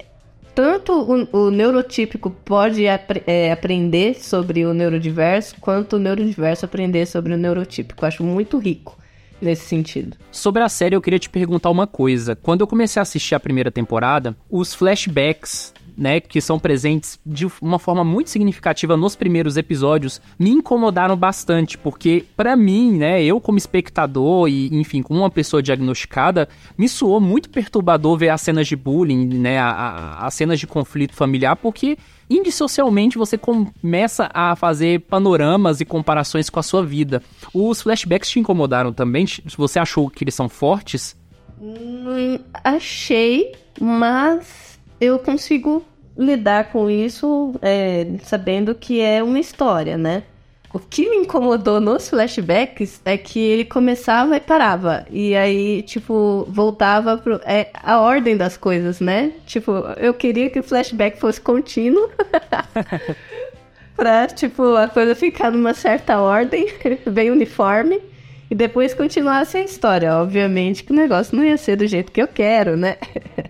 tanto 0.60 0.92
o, 0.92 1.46
o 1.46 1.50
neurotípico 1.50 2.28
pode 2.28 2.86
apre- 2.86 3.22
é, 3.26 3.50
aprender 3.50 4.22
sobre 4.22 4.66
o 4.66 4.74
neurodiverso, 4.74 5.56
quanto 5.58 5.96
o 5.96 5.98
neurodiverso 5.98 6.66
aprender 6.66 7.06
sobre 7.06 7.32
o 7.32 7.38
neurotípico. 7.38 8.04
Eu 8.04 8.08
acho 8.08 8.22
muito 8.22 8.58
rico 8.58 8.98
nesse 9.40 9.64
sentido. 9.64 10.18
Sobre 10.30 10.62
a 10.62 10.68
série, 10.68 10.94
eu 10.94 11.00
queria 11.00 11.18
te 11.18 11.30
perguntar 11.30 11.70
uma 11.70 11.86
coisa. 11.86 12.36
Quando 12.36 12.60
eu 12.60 12.66
comecei 12.66 13.00
a 13.00 13.04
assistir 13.04 13.34
a 13.34 13.40
primeira 13.40 13.70
temporada, 13.70 14.36
os 14.50 14.74
flashbacks, 14.74 15.72
né, 16.00 16.18
que 16.18 16.40
são 16.40 16.58
presentes 16.58 17.20
de 17.26 17.46
uma 17.60 17.78
forma 17.78 18.02
muito 18.02 18.30
significativa 18.30 18.96
nos 18.96 19.14
primeiros 19.14 19.58
episódios, 19.58 20.18
me 20.38 20.48
incomodaram 20.48 21.14
bastante, 21.14 21.76
porque 21.76 22.24
pra 22.34 22.56
mim, 22.56 22.92
né, 22.92 23.22
eu 23.22 23.38
como 23.38 23.58
espectador 23.58 24.48
e, 24.48 24.74
enfim, 24.74 25.02
como 25.02 25.20
uma 25.20 25.30
pessoa 25.30 25.62
diagnosticada, 25.62 26.48
me 26.78 26.88
soou 26.88 27.20
muito 27.20 27.50
perturbador 27.50 28.16
ver 28.16 28.30
as 28.30 28.40
cenas 28.40 28.66
de 28.66 28.74
bullying, 28.74 29.26
né, 29.26 29.58
as 29.60 30.32
cenas 30.32 30.58
de 30.58 30.66
conflito 30.66 31.14
familiar, 31.14 31.54
porque 31.54 31.98
indissocialmente 32.30 33.18
você 33.18 33.36
começa 33.36 34.30
a 34.32 34.56
fazer 34.56 35.00
panoramas 35.00 35.82
e 35.82 35.84
comparações 35.84 36.48
com 36.48 36.58
a 36.58 36.62
sua 36.62 36.82
vida. 36.82 37.22
Os 37.52 37.82
flashbacks 37.82 38.30
te 38.30 38.40
incomodaram 38.40 38.90
também? 38.90 39.26
Você 39.56 39.78
achou 39.78 40.08
que 40.08 40.24
eles 40.24 40.34
são 40.34 40.48
fortes? 40.48 41.14
Achei, 42.64 43.52
mas 43.78 44.69
eu 45.00 45.18
consigo 45.18 45.84
lidar 46.16 46.70
com 46.70 46.90
isso 46.90 47.54
é, 47.62 48.06
sabendo 48.22 48.74
que 48.74 49.00
é 49.00 49.22
uma 49.22 49.38
história, 49.38 49.96
né? 49.96 50.24
O 50.72 50.78
que 50.78 51.10
me 51.10 51.16
incomodou 51.16 51.80
nos 51.80 52.08
flashbacks 52.08 53.00
é 53.04 53.16
que 53.16 53.40
ele 53.40 53.64
começava 53.64 54.36
e 54.36 54.40
parava. 54.40 55.04
E 55.10 55.34
aí, 55.34 55.82
tipo, 55.82 56.46
voltava 56.48 57.18
pro. 57.18 57.40
É 57.44 57.70
a 57.74 57.98
ordem 58.00 58.36
das 58.36 58.56
coisas, 58.56 59.00
né? 59.00 59.32
Tipo, 59.46 59.72
eu 59.96 60.14
queria 60.14 60.48
que 60.48 60.60
o 60.60 60.62
flashback 60.62 61.18
fosse 61.18 61.40
contínuo. 61.40 62.08
pra, 63.96 64.28
tipo, 64.28 64.76
a 64.76 64.86
coisa 64.86 65.16
ficar 65.16 65.50
numa 65.50 65.74
certa 65.74 66.20
ordem, 66.20 66.68
bem 67.10 67.32
uniforme. 67.32 68.00
E 68.48 68.54
depois 68.54 68.94
continuasse 68.94 69.56
a 69.56 69.64
história. 69.64 70.14
Obviamente 70.14 70.84
que 70.84 70.92
o 70.92 70.96
negócio 70.96 71.36
não 71.36 71.44
ia 71.44 71.56
ser 71.56 71.74
do 71.76 71.86
jeito 71.86 72.12
que 72.12 72.22
eu 72.22 72.28
quero, 72.28 72.76
né? 72.76 72.96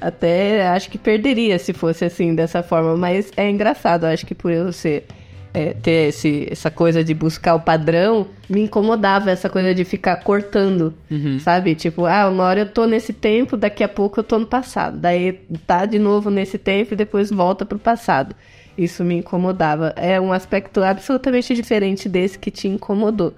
Até 0.00 0.66
acho 0.68 0.90
que 0.90 0.98
perderia 0.98 1.58
se 1.58 1.72
fosse 1.72 2.04
assim, 2.04 2.34
dessa 2.34 2.62
forma. 2.62 2.96
Mas 2.96 3.30
é 3.36 3.48
engraçado, 3.50 4.04
acho 4.04 4.24
que 4.26 4.34
por 4.34 4.50
eu 4.52 4.72
ser. 4.72 5.06
é, 5.52 5.74
ter 5.74 6.08
esse, 6.08 6.46
essa 6.50 6.70
coisa 6.70 7.02
de 7.02 7.12
buscar 7.12 7.54
o 7.54 7.60
padrão, 7.60 8.28
me 8.48 8.62
incomodava 8.62 9.30
essa 9.30 9.48
coisa 9.48 9.74
de 9.74 9.84
ficar 9.84 10.16
cortando, 10.16 10.94
sabe? 11.40 11.74
Tipo, 11.74 12.06
ah, 12.06 12.28
uma 12.28 12.44
hora 12.44 12.60
eu 12.60 12.66
tô 12.70 12.86
nesse 12.86 13.12
tempo, 13.12 13.56
daqui 13.56 13.82
a 13.82 13.88
pouco 13.88 14.20
eu 14.20 14.24
tô 14.24 14.38
no 14.38 14.46
passado. 14.46 14.96
Daí 14.98 15.32
tá 15.66 15.86
de 15.86 15.98
novo 15.98 16.30
nesse 16.30 16.56
tempo 16.56 16.94
e 16.94 16.96
depois 16.96 17.30
volta 17.30 17.64
pro 17.64 17.78
passado. 17.78 18.34
Isso 18.78 19.04
me 19.04 19.16
incomodava. 19.16 19.92
É 19.96 20.20
um 20.20 20.32
aspecto 20.32 20.82
absolutamente 20.82 21.52
diferente 21.54 22.08
desse 22.08 22.38
que 22.38 22.50
te 22.50 22.68
incomodou. 22.68 23.34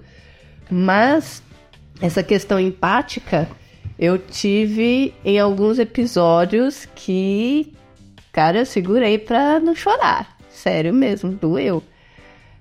Mas 0.69 1.41
essa 1.99 2.21
questão 2.23 2.59
empática 2.59 3.47
eu 4.03 4.17
tive 4.17 5.13
em 5.23 5.39
alguns 5.39 5.79
episódios 5.79 6.85
que, 6.93 7.71
cara, 8.33 8.59
eu 8.59 8.65
segurei 8.65 9.17
pra 9.17 9.61
não 9.61 9.73
chorar. 9.73 10.37
Sério 10.49 10.93
mesmo, 10.93 11.31
doeu. 11.31 11.81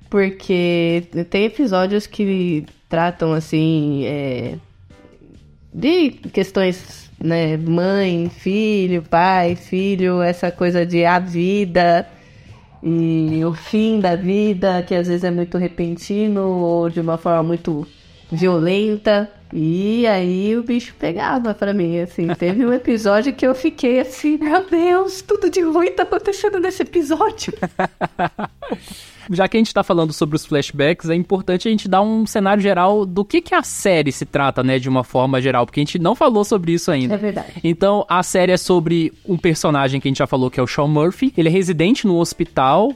Porque 0.08 1.02
tem 1.30 1.46
episódios 1.46 2.06
que 2.06 2.64
tratam 2.88 3.32
assim 3.32 4.04
é, 4.04 4.54
de 5.74 6.10
questões, 6.32 7.10
né? 7.18 7.56
Mãe, 7.56 8.30
filho, 8.30 9.02
pai, 9.02 9.56
filho, 9.56 10.22
essa 10.22 10.48
coisa 10.52 10.86
de 10.86 11.04
a 11.04 11.18
vida 11.18 12.08
e 12.80 13.44
o 13.44 13.52
fim 13.52 13.98
da 13.98 14.14
vida, 14.14 14.80
que 14.84 14.94
às 14.94 15.08
vezes 15.08 15.24
é 15.24 15.30
muito 15.32 15.58
repentino 15.58 16.42
ou 16.60 16.88
de 16.88 17.00
uma 17.00 17.18
forma 17.18 17.42
muito 17.42 17.84
violenta. 18.30 19.28
E 19.52 20.06
aí 20.06 20.56
o 20.56 20.62
bicho 20.62 20.94
pegava 20.98 21.52
pra 21.52 21.74
mim, 21.74 21.98
assim. 22.00 22.26
Teve 22.34 22.64
um 22.64 22.72
episódio 22.72 23.34
que 23.34 23.46
eu 23.46 23.54
fiquei 23.54 24.00
assim, 24.00 24.38
meu 24.38 24.64
Deus, 24.68 25.20
tudo 25.22 25.50
de 25.50 25.60
ruim 25.60 25.92
tá 25.92 26.04
acontecendo 26.04 26.58
nesse 26.58 26.82
episódio. 26.82 27.52
Já 29.30 29.46
que 29.46 29.56
a 29.56 29.60
gente 29.60 29.72
tá 29.72 29.82
falando 29.82 30.12
sobre 30.12 30.36
os 30.36 30.44
flashbacks, 30.44 31.08
é 31.08 31.14
importante 31.14 31.68
a 31.68 31.70
gente 31.70 31.88
dar 31.88 32.02
um 32.02 32.26
cenário 32.26 32.62
geral 32.62 33.06
do 33.06 33.24
que, 33.24 33.40
que 33.40 33.54
a 33.54 33.62
série 33.62 34.10
se 34.10 34.24
trata, 34.24 34.62
né, 34.62 34.78
de 34.78 34.88
uma 34.88 35.04
forma 35.04 35.40
geral, 35.40 35.64
porque 35.64 35.80
a 35.80 35.84
gente 35.84 35.98
não 35.98 36.14
falou 36.14 36.44
sobre 36.44 36.72
isso 36.72 36.90
ainda. 36.90 37.14
É 37.14 37.18
verdade. 37.18 37.52
Então, 37.62 38.04
a 38.08 38.22
série 38.22 38.52
é 38.52 38.56
sobre 38.56 39.12
um 39.26 39.36
personagem 39.36 40.00
que 40.00 40.08
a 40.08 40.10
gente 40.10 40.18
já 40.18 40.26
falou, 40.26 40.50
que 40.50 40.58
é 40.58 40.62
o 40.62 40.66
Sean 40.66 40.88
Murphy. 40.88 41.32
Ele 41.36 41.48
é 41.48 41.52
residente 41.52 42.06
no 42.06 42.18
hospital, 42.18 42.92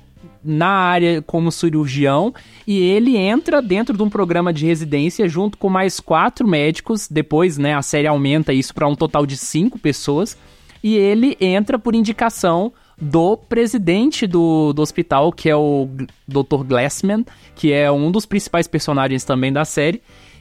na 0.47 0.69
área 0.69 1.21
como 1.23 1.51
cirurgião, 1.51 2.35
e 2.67 2.79
ele 2.79 3.17
entra 3.17 3.61
dentro 3.61 3.97
de 3.97 4.03
um 4.03 4.09
programa 4.09 4.53
de 4.53 4.65
residência 4.67 5.29
junto 5.29 5.59
com 5.59 5.69
mais 5.69 6.01
quatro 6.01 6.47
médicos. 6.47 7.09
Depois, 7.09 7.59
né, 7.59 7.75
a 7.75 7.83
série 7.83 8.07
aumenta 8.07 8.53
isso 8.53 8.75
para 8.75 8.89
um 8.89 8.95
total 8.95 9.27
de 9.27 9.37
cinco 9.37 9.79
pessoas. 9.79 10.37
E 10.83 10.95
ele 10.95 11.37
entra 11.41 11.79
por 11.79 11.95
indicação 11.95 12.73
do 13.01 13.37
presidente 13.37 14.27
do, 14.27 14.73
do 14.73 14.81
hospital, 14.81 15.33
que 15.33 15.51
é 15.51 15.57
o 15.57 15.89
Dr. 16.27 16.65
Glassman, 16.67 17.25
que 17.55 17.73
é 17.73 17.91
um 17.91 18.11
dos 18.11 18.25
principais 18.25 18.67
personagens 18.67 19.25
também 19.25 19.53
da 19.53 19.65
série. 19.65 20.01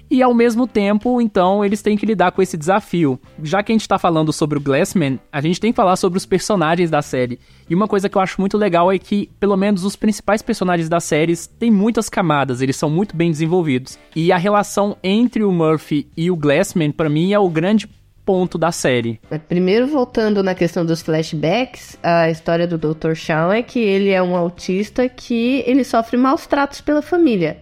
E 0.09 0.21
ao 0.21 0.33
mesmo 0.33 0.67
tempo, 0.67 1.19
então, 1.19 1.63
eles 1.65 1.81
têm 1.81 1.97
que 1.97 2.05
lidar 2.05 2.31
com 2.31 2.41
esse 2.41 2.57
desafio. 2.57 3.19
Já 3.41 3.63
que 3.63 3.71
a 3.71 3.75
gente 3.75 3.87
tá 3.87 3.97
falando 3.97 4.31
sobre 4.31 4.57
o 4.57 4.61
Glassman, 4.61 5.19
a 5.31 5.41
gente 5.41 5.59
tem 5.59 5.71
que 5.71 5.75
falar 5.75 5.95
sobre 5.95 6.17
os 6.17 6.25
personagens 6.25 6.89
da 6.89 7.01
série. 7.01 7.39
E 7.69 7.73
uma 7.73 7.87
coisa 7.87 8.07
que 8.07 8.17
eu 8.17 8.21
acho 8.21 8.39
muito 8.39 8.57
legal 8.57 8.91
é 8.91 8.99
que, 8.99 9.29
pelo 9.39 9.57
menos, 9.57 9.83
os 9.83 9.95
principais 9.95 10.41
personagens 10.41 10.87
da 10.87 10.99
série 10.99 11.35
têm 11.59 11.71
muitas 11.71 12.09
camadas, 12.09 12.61
eles 12.61 12.75
são 12.75 12.89
muito 12.89 13.15
bem 13.15 13.31
desenvolvidos. 13.31 13.97
E 14.15 14.31
a 14.31 14.37
relação 14.37 14.95
entre 15.03 15.43
o 15.43 15.51
Murphy 15.51 16.07
e 16.15 16.29
o 16.29 16.35
Glassman, 16.35 16.91
pra 16.91 17.09
mim, 17.09 17.33
é 17.33 17.39
o 17.39 17.49
grande 17.49 17.87
ponto 18.25 18.57
da 18.57 18.71
série. 18.71 19.19
Mas 19.29 19.41
Primeiro, 19.43 19.87
voltando 19.87 20.41
na 20.41 20.55
questão 20.55 20.85
dos 20.85 21.01
flashbacks, 21.01 21.97
a 22.01 22.29
história 22.29 22.67
do 22.67 22.77
Dr. 22.77 23.13
Shawn 23.13 23.53
é 23.53 23.61
que 23.61 23.79
ele 23.79 24.09
é 24.09 24.21
um 24.21 24.35
autista 24.35 25.07
que 25.07 25.63
ele 25.65 25.83
sofre 25.83 26.17
maus 26.17 26.47
tratos 26.47 26.81
pela 26.81 27.01
família. 27.01 27.57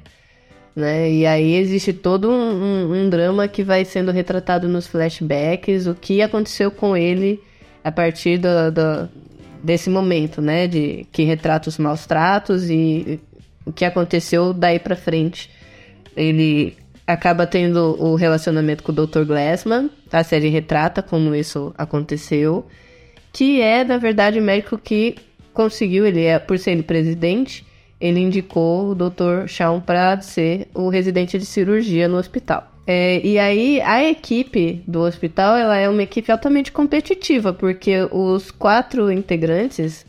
Né? 0.75 1.11
E 1.11 1.25
aí 1.25 1.53
existe 1.55 1.93
todo 1.93 2.29
um, 2.31 2.33
um- 2.33 2.93
um 3.05 3.09
drama 3.09 3.47
que 3.47 3.63
vai 3.63 3.85
sendo 3.85 4.11
retratado 4.11 4.67
nos 4.67 4.87
flashbacks, 4.87 5.85
o 5.85 5.93
que 5.93 6.21
aconteceu 6.21 6.71
com 6.71 6.97
ele 6.97 7.39
a 7.83 7.91
partir 7.91 8.39
do, 8.39 8.71
do- 8.71 9.09
desse 9.63 9.89
momento, 9.89 10.41
né? 10.41 10.67
De 10.67 11.05
que 11.11 11.23
retrata 11.23 11.69
os 11.69 11.77
maus 11.77 12.05
tratos 12.07 12.69
e 12.69 13.19
o 13.65 13.71
que 13.71 13.85
aconteceu 13.85 14.51
daí 14.51 14.79
pra 14.79 14.95
frente. 14.95 15.49
Ele 16.17 16.75
acaba 17.05 17.45
tendo 17.45 17.95
o 18.01 18.15
relacionamento 18.15 18.81
com 18.83 18.91
o 18.91 18.95
Dr. 18.95 19.25
Glassman, 19.25 19.89
a 20.11 20.23
série 20.23 20.49
retrata 20.49 21.03
como 21.03 21.35
isso 21.35 21.73
aconteceu, 21.77 22.65
que 23.31 23.61
é, 23.61 23.83
na 23.83 23.97
verdade, 23.97 24.39
o 24.39 24.43
médico 24.43 24.77
que 24.77 25.15
conseguiu, 25.53 26.05
ele 26.05 26.23
é, 26.23 26.39
por 26.39 26.57
ser 26.57 26.71
ele 26.71 26.83
presidente, 26.83 27.65
ele 28.03 28.19
indicou 28.19 28.89
o 28.89 28.95
Dr. 28.95 29.47
Shawn 29.47 29.79
para 29.79 30.19
ser 30.19 30.67
o 30.73 30.89
residente 30.89 31.39
de 31.39 31.45
cirurgia 31.45 32.07
no 32.09 32.17
hospital. 32.17 32.69
É, 32.85 33.25
e 33.25 33.39
aí, 33.39 33.79
a 33.79 34.03
equipe 34.03 34.83
do 34.85 34.99
hospital, 34.99 35.55
ela 35.55 35.77
é 35.77 35.87
uma 35.87 36.03
equipe 36.03 36.29
altamente 36.29 36.69
competitiva, 36.69 37.53
porque 37.53 38.05
os 38.11 38.51
quatro 38.51 39.09
integrantes, 39.09 40.05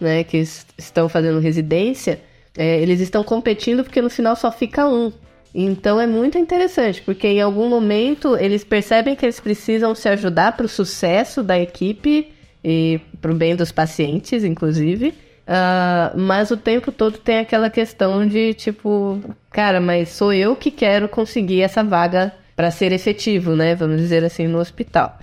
né, 0.00 0.22
que 0.22 0.36
es- 0.36 0.64
estão 0.78 1.08
fazendo 1.08 1.40
residência, 1.40 2.20
é, 2.56 2.80
eles 2.80 3.00
estão 3.00 3.24
competindo 3.24 3.82
porque 3.82 4.00
no 4.00 4.08
final 4.08 4.36
só 4.36 4.52
fica 4.52 4.86
um. 4.86 5.10
Então 5.52 6.00
é 6.00 6.06
muito 6.06 6.38
interessante, 6.38 7.02
porque 7.02 7.26
em 7.26 7.40
algum 7.40 7.68
momento 7.68 8.36
eles 8.36 8.62
percebem 8.62 9.16
que 9.16 9.26
eles 9.26 9.40
precisam 9.40 9.92
se 9.94 10.08
ajudar 10.08 10.56
para 10.56 10.64
o 10.66 10.68
sucesso 10.68 11.42
da 11.42 11.58
equipe 11.58 12.28
e 12.64 13.00
para 13.20 13.32
o 13.32 13.34
bem 13.34 13.56
dos 13.56 13.72
pacientes, 13.72 14.44
inclusive. 14.44 15.12
Ah, 15.46 16.12
mas 16.16 16.50
o 16.50 16.56
tempo 16.56 16.92
todo 16.92 17.18
tem 17.18 17.38
aquela 17.38 17.68
questão 17.68 18.26
de 18.26 18.54
tipo, 18.54 19.20
cara, 19.50 19.80
mas 19.80 20.10
sou 20.10 20.32
eu 20.32 20.54
que 20.54 20.70
quero 20.70 21.08
conseguir 21.08 21.62
essa 21.62 21.82
vaga 21.82 22.32
para 22.54 22.70
ser 22.70 22.92
efetivo, 22.92 23.56
né? 23.56 23.74
Vamos 23.74 23.98
dizer 23.98 24.24
assim, 24.24 24.46
no 24.46 24.58
hospital. 24.58 25.18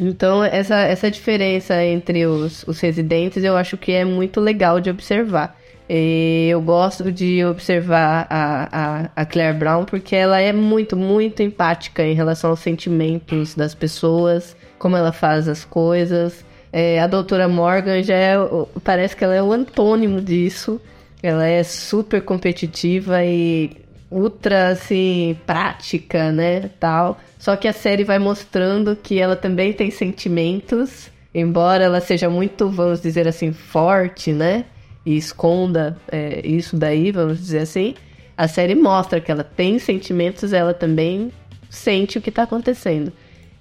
Então, 0.00 0.42
essa, 0.42 0.80
essa 0.80 1.10
diferença 1.10 1.82
entre 1.84 2.26
os, 2.26 2.64
os 2.66 2.80
residentes 2.80 3.44
eu 3.44 3.56
acho 3.56 3.76
que 3.76 3.92
é 3.92 4.04
muito 4.04 4.40
legal 4.40 4.80
de 4.80 4.90
observar. 4.90 5.56
E 5.88 6.48
eu 6.50 6.60
gosto 6.60 7.12
de 7.12 7.44
observar 7.44 8.26
a, 8.30 8.68
a, 8.72 9.10
a 9.14 9.26
Claire 9.26 9.58
Brown 9.58 9.84
porque 9.84 10.16
ela 10.16 10.40
é 10.40 10.52
muito, 10.52 10.96
muito 10.96 11.42
empática 11.42 12.02
em 12.02 12.14
relação 12.14 12.50
aos 12.50 12.60
sentimentos 12.60 13.54
das 13.54 13.74
pessoas, 13.74 14.56
como 14.78 14.96
ela 14.96 15.12
faz 15.12 15.48
as 15.48 15.64
coisas. 15.64 16.44
É, 16.72 17.00
a 17.00 17.06
doutora 17.06 17.48
Morgan 17.48 18.02
já 18.02 18.14
é, 18.14 18.34
parece 18.82 19.14
que 19.14 19.22
ela 19.22 19.34
é 19.34 19.42
o 19.42 19.52
antônimo 19.52 20.20
disso. 20.20 20.80
Ela 21.22 21.46
é 21.46 21.62
super 21.62 22.22
competitiva 22.22 23.24
e 23.24 23.70
ultra, 24.10 24.68
assim, 24.68 25.36
prática, 25.46 26.32
né, 26.32 26.70
tal. 26.80 27.20
Só 27.38 27.56
que 27.56 27.68
a 27.68 27.72
série 27.72 28.04
vai 28.04 28.18
mostrando 28.18 28.96
que 28.96 29.18
ela 29.20 29.36
também 29.36 29.72
tem 29.72 29.90
sentimentos 29.90 31.12
embora 31.34 31.84
ela 31.84 32.00
seja 32.00 32.28
muito, 32.28 32.68
vamos 32.68 33.00
dizer 33.00 33.26
assim, 33.26 33.52
forte, 33.52 34.32
né? 34.32 34.64
E 35.04 35.16
esconda 35.16 35.96
é, 36.10 36.46
isso 36.46 36.76
daí, 36.76 37.10
vamos 37.10 37.38
dizer 37.38 37.60
assim, 37.60 37.94
a 38.36 38.46
série 38.46 38.74
mostra 38.74 39.20
que 39.20 39.32
ela 39.32 39.42
tem 39.42 39.78
sentimentos, 39.78 40.52
ela 40.52 40.72
também 40.72 41.32
sente 41.68 42.18
o 42.18 42.22
que 42.22 42.30
tá 42.30 42.44
acontecendo. 42.44 43.12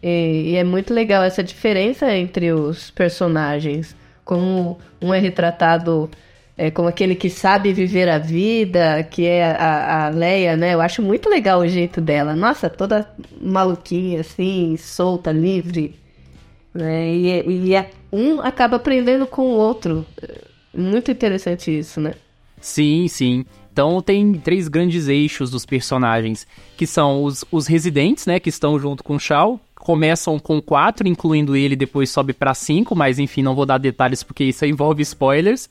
E, 0.01 0.51
e 0.51 0.55
é 0.55 0.63
muito 0.63 0.93
legal 0.93 1.24
essa 1.24 1.43
diferença 1.43 2.13
entre 2.15 2.51
os 2.51 2.89
personagens. 2.91 3.96
Como 4.24 4.79
um 5.01 5.13
é 5.13 5.20
retratado 5.20 6.10
é, 6.58 6.70
como 6.70 6.88
aquele 6.88 7.15
que 7.15 7.27
sabe 7.27 7.74
viver 7.74 8.08
a 8.08 8.20
vida, 8.20 9.03
que 9.10 9.25
é 9.25 9.46
a, 9.51 10.05
a 10.05 10.10
Leia, 10.10 10.55
né? 10.55 10.74
Eu 10.75 10.81
acho 10.81 11.01
muito 11.01 11.27
legal 11.27 11.62
o 11.62 11.67
jeito 11.67 12.00
dela. 12.00 12.36
Nossa, 12.36 12.70
toda 12.70 13.10
maluquinha, 13.41 14.22
assim, 14.22 14.77
solta, 14.77 15.31
livre. 15.31 15.96
Né? 16.72 17.15
E, 17.15 17.50
e 17.50 17.75
é, 17.75 17.89
um 18.12 18.41
acaba 18.41 18.75
aprendendo 18.75 19.25
com 19.25 19.41
o 19.41 19.58
outro. 19.58 20.05
Muito 20.72 21.10
interessante 21.10 21.75
isso, 21.75 22.00
né? 22.00 22.13
Sim, 22.60 23.08
sim. 23.08 23.43
Então 23.74 24.00
tem 24.00 24.34
três 24.34 24.67
grandes 24.67 25.08
eixos 25.08 25.50
dos 25.50 25.65
personagens, 25.65 26.46
que 26.77 26.86
são 26.86 27.24
os, 27.24 27.43
os 27.51 27.65
residentes, 27.65 28.27
né, 28.27 28.39
que 28.39 28.50
estão 28.50 28.77
junto 28.77 29.03
com 29.03 29.15
o 29.15 29.20
Shao, 29.20 29.60
começam 29.81 30.39
com 30.39 30.61
quatro, 30.61 31.07
incluindo 31.07 31.55
ele, 31.55 31.75
depois 31.75 32.09
sobe 32.09 32.33
para 32.33 32.53
cinco, 32.53 32.95
mas 32.95 33.19
enfim, 33.19 33.41
não 33.41 33.55
vou 33.55 33.65
dar 33.65 33.77
detalhes 33.77 34.23
porque 34.23 34.43
isso 34.43 34.65
envolve 34.65 35.01
spoilers. 35.01 35.69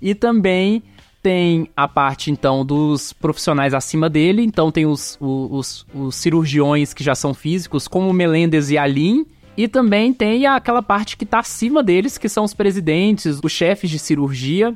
E 0.00 0.14
também 0.14 0.82
tem 1.22 1.68
a 1.76 1.86
parte 1.86 2.30
então 2.30 2.64
dos 2.64 3.12
profissionais 3.12 3.72
acima 3.72 4.10
dele, 4.10 4.42
então 4.42 4.72
tem 4.72 4.84
os, 4.84 5.16
os, 5.20 5.86
os 5.94 6.16
cirurgiões 6.16 6.92
que 6.92 7.04
já 7.04 7.14
são 7.14 7.32
físicos, 7.32 7.86
como 7.86 8.12
Melendez 8.12 8.70
e 8.70 8.76
Alin, 8.76 9.24
e 9.56 9.68
também 9.68 10.12
tem 10.12 10.46
aquela 10.46 10.82
parte 10.82 11.16
que 11.16 11.24
está 11.24 11.38
acima 11.38 11.82
deles, 11.82 12.18
que 12.18 12.28
são 12.28 12.42
os 12.42 12.54
presidentes, 12.54 13.38
os 13.42 13.52
chefes 13.52 13.88
de 13.90 13.98
cirurgia, 13.98 14.74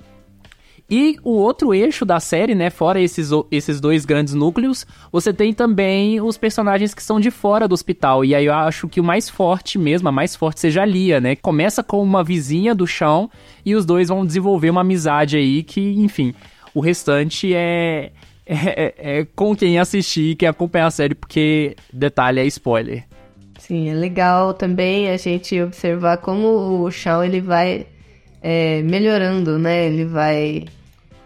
e 0.89 1.17
o 1.25 1.33
outro 1.33 1.75
eixo 1.75 2.05
da 2.05 2.21
série, 2.21 2.55
né, 2.55 2.71
fora 2.71 3.01
esses, 3.01 3.31
esses 3.51 3.81
dois 3.81 4.05
grandes 4.05 4.35
núcleos, 4.35 4.87
você 5.11 5.33
tem 5.33 5.53
também 5.53 6.21
os 6.21 6.39
personagens 6.39 6.95
que 6.95 7.03
são 7.03 7.19
de 7.19 7.31
fora 7.31 7.67
do 7.67 7.73
hospital. 7.73 8.25
E 8.25 8.35
aí 8.35 8.47
eu 8.47 8.55
acho 8.55 8.89
que 8.89 9.01
o 9.01 9.05
mais 9.05 9.29
forte 9.29 9.79
mesmo, 9.79 10.09
a 10.09 10.13
mais 10.13 10.37
forte 10.37 10.61
seja 10.61 10.83
a 10.83 10.87
Lia, 10.87 11.21
né? 11.21 11.35
Começa 11.35 11.83
com 11.83 12.01
uma 12.01 12.23
vizinha 12.23 12.73
do 12.73 12.87
chão 12.87 13.29
e 13.65 13.75
os 13.75 13.85
dois 13.85 14.09
vão 14.09 14.25
desenvolver 14.25 14.71
uma 14.71 14.83
amizade 14.83 15.37
aí 15.37 15.65
que, 15.65 15.81
enfim, 15.99 16.33
o 16.73 16.79
restante 16.81 17.53
é, 17.53 18.13
é, 18.47 18.55
é, 18.55 19.19
é 19.19 19.25
com 19.35 19.57
quem 19.57 19.81
assistir 19.81 20.31
e 20.31 20.37
quem 20.37 20.49
acompanhar 20.49 20.87
a 20.87 20.91
série, 20.91 21.17
porque 21.17 21.75
detalhe 21.93 22.39
é 22.39 22.47
spoiler. 22.47 23.05
Sim, 23.59 23.89
é 23.89 23.95
legal 23.95 24.55
também 24.55 25.11
a 25.11 25.17
gente 25.17 25.61
observar 25.61 26.19
como 26.19 26.85
o 26.85 26.91
Shawn 26.93 27.25
ele 27.25 27.41
vai 27.41 27.87
é, 28.41 28.83
melhorando, 28.83 29.59
né? 29.59 29.87
Ele 29.87 30.05
vai 30.05 30.67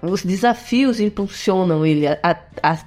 os 0.03 0.25
desafios 0.25 1.01
impulsionam 1.01 1.85
ele 1.85 2.07
a, 2.07 2.19
a, 2.23 2.37
a, 2.63 2.79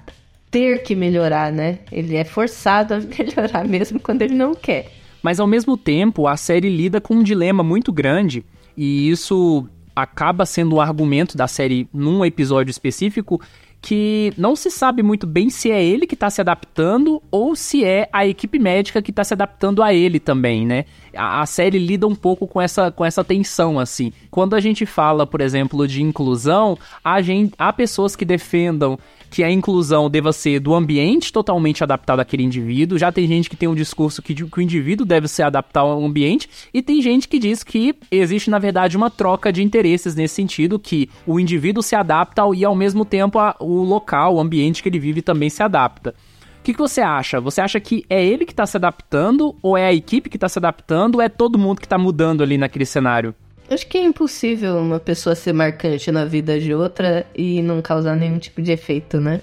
ter 0.50 0.84
que 0.84 0.96
melhorar, 0.96 1.52
né? 1.52 1.80
Ele 1.92 2.16
é 2.16 2.24
forçado 2.24 2.94
a 2.94 3.00
melhorar 3.02 3.68
mesmo 3.68 4.00
quando 4.00 4.22
ele 4.22 4.36
não 4.36 4.54
quer. 4.54 4.92
Mas 5.22 5.40
ao 5.40 5.48
mesmo 5.48 5.78
tempo, 5.78 6.28
a 6.28 6.36
série 6.36 6.70
lida 6.70 7.00
com 7.00 7.16
um 7.16 7.24
dilema 7.24 7.64
muito 7.64 7.92
grande 7.92 8.44
e 8.76 9.10
isso 9.10 9.68
acaba 9.96 10.46
sendo 10.46 10.76
um 10.76 10.82
argumento 10.82 11.38
da 11.38 11.48
série 11.48 11.88
num 11.94 12.26
episódio 12.26 12.72
específico 12.72 13.40
que 13.84 14.34
não 14.38 14.56
se 14.56 14.72
sabe 14.72 15.04
muito 15.04 15.28
bem 15.28 15.50
se 15.50 15.70
é 15.70 15.84
ele 15.84 16.08
que 16.08 16.14
está 16.14 16.30
se 16.30 16.40
adaptando 16.40 17.22
ou 17.30 17.54
se 17.54 17.84
é 17.84 18.08
a 18.14 18.26
equipe 18.26 18.58
médica 18.58 19.02
que 19.02 19.12
está 19.12 19.26
se 19.26 19.34
adaptando 19.34 19.84
a 19.84 19.94
ele 19.94 20.22
também, 20.22 20.66
né? 20.66 20.86
A, 21.14 21.42
a, 21.42 21.46
série 21.46 21.78
lida 21.78 22.08
um 22.08 22.16
pouco 22.16 22.48
com 22.48 22.62
essa, 22.62 22.90
com 22.90 23.04
essa 23.04 23.26
tensão, 23.26 23.78
assim. 23.78 24.14
Quando 24.32 24.56
a 24.56 24.62
gente 24.62 24.86
fala, 24.86 25.28
por 25.28 25.42
exemplo, 25.42 25.86
de 25.86 26.02
inclusão, 26.02 26.78
gente, 27.22 27.54
há 27.58 27.74
pessoas 27.74 28.16
que 28.16 28.24
defendam 28.24 28.98
que 29.34 29.44
a 29.44 29.50
inclusão 29.50 30.12
deva 30.12 30.32
ser 30.32 30.60
do 30.60 30.76
ambiente 30.76 31.34
totalmente 31.34 31.84
adaptado 31.84 32.20
àquele 32.20 32.44
indivíduo. 32.44 33.00
Já 33.00 33.12
tem 33.12 33.28
gente 33.28 33.50
que 33.50 33.56
tem 33.56 33.68
um 33.68 33.74
discurso 33.74 34.22
que, 34.22 34.36
que 34.36 34.60
o 34.60 34.62
indivíduo 34.62 35.08
deve 35.08 35.28
se 35.28 35.42
adaptar 35.42 35.80
ao 35.80 36.06
ambiente, 36.06 36.48
e 36.72 36.84
tem 36.84 37.02
gente 37.02 37.28
que 37.28 37.40
diz 37.40 37.64
que 37.64 37.96
existe, 38.12 38.52
na 38.52 38.60
verdade, 38.60 38.96
uma 38.96 39.10
troca 39.10 39.52
de 39.52 39.64
interesses 39.64 40.14
nesse 40.14 40.36
sentido, 40.36 40.78
que 40.78 41.10
o 41.26 41.40
indivíduo 41.40 41.82
se 41.82 41.96
adapta 41.96 42.44
e, 42.54 42.64
ao 42.64 42.76
mesmo 42.76 43.04
tempo, 43.04 43.40
a, 43.40 43.56
o 43.60 43.82
local, 43.82 44.36
o 44.36 44.40
ambiente 44.40 44.84
que 44.84 44.90
ele 44.90 45.00
vive 45.00 45.24
também 45.24 45.50
se 45.50 45.64
adapta. 45.64 46.14
O 46.60 46.64
que, 46.64 46.72
que, 46.72 46.80
você 46.80 47.02
acha? 47.02 47.42
Você 47.42 47.60
acha 47.60 47.80
que 47.80 48.06
é 48.08 48.24
ele 48.24 48.46
que 48.46 48.54
está 48.54 48.68
se 48.68 48.78
adaptando, 48.78 49.56
ou 49.64 49.76
é 49.76 49.88
a 49.88 49.94
equipe 49.94 50.30
que 50.30 50.38
está 50.38 50.48
se 50.48 50.60
adaptando, 50.60 51.16
ou 51.16 51.22
é 51.24 51.28
todo 51.28 51.58
mundo 51.58 51.80
que 51.80 51.88
está 51.88 51.98
mudando 51.98 52.44
ali 52.44 52.56
naquele 52.56 52.86
cenário? 52.86 53.34
Acho 53.70 53.88
que 53.88 53.98
é 53.98 54.04
impossível 54.04 54.78
uma 54.78 55.00
pessoa 55.00 55.36
ser 55.36 55.54
marcante 55.54 56.12
na 56.12 56.26
vida 56.26 56.60
de 56.60 56.74
outra 56.74 57.26
e 57.36 57.62
não 57.62 57.82
causar 57.82 58.16
nenhum 58.16 58.38
tipo 58.38 58.62
de 58.62 58.72
efeito, 58.72 59.20
né? 59.20 59.42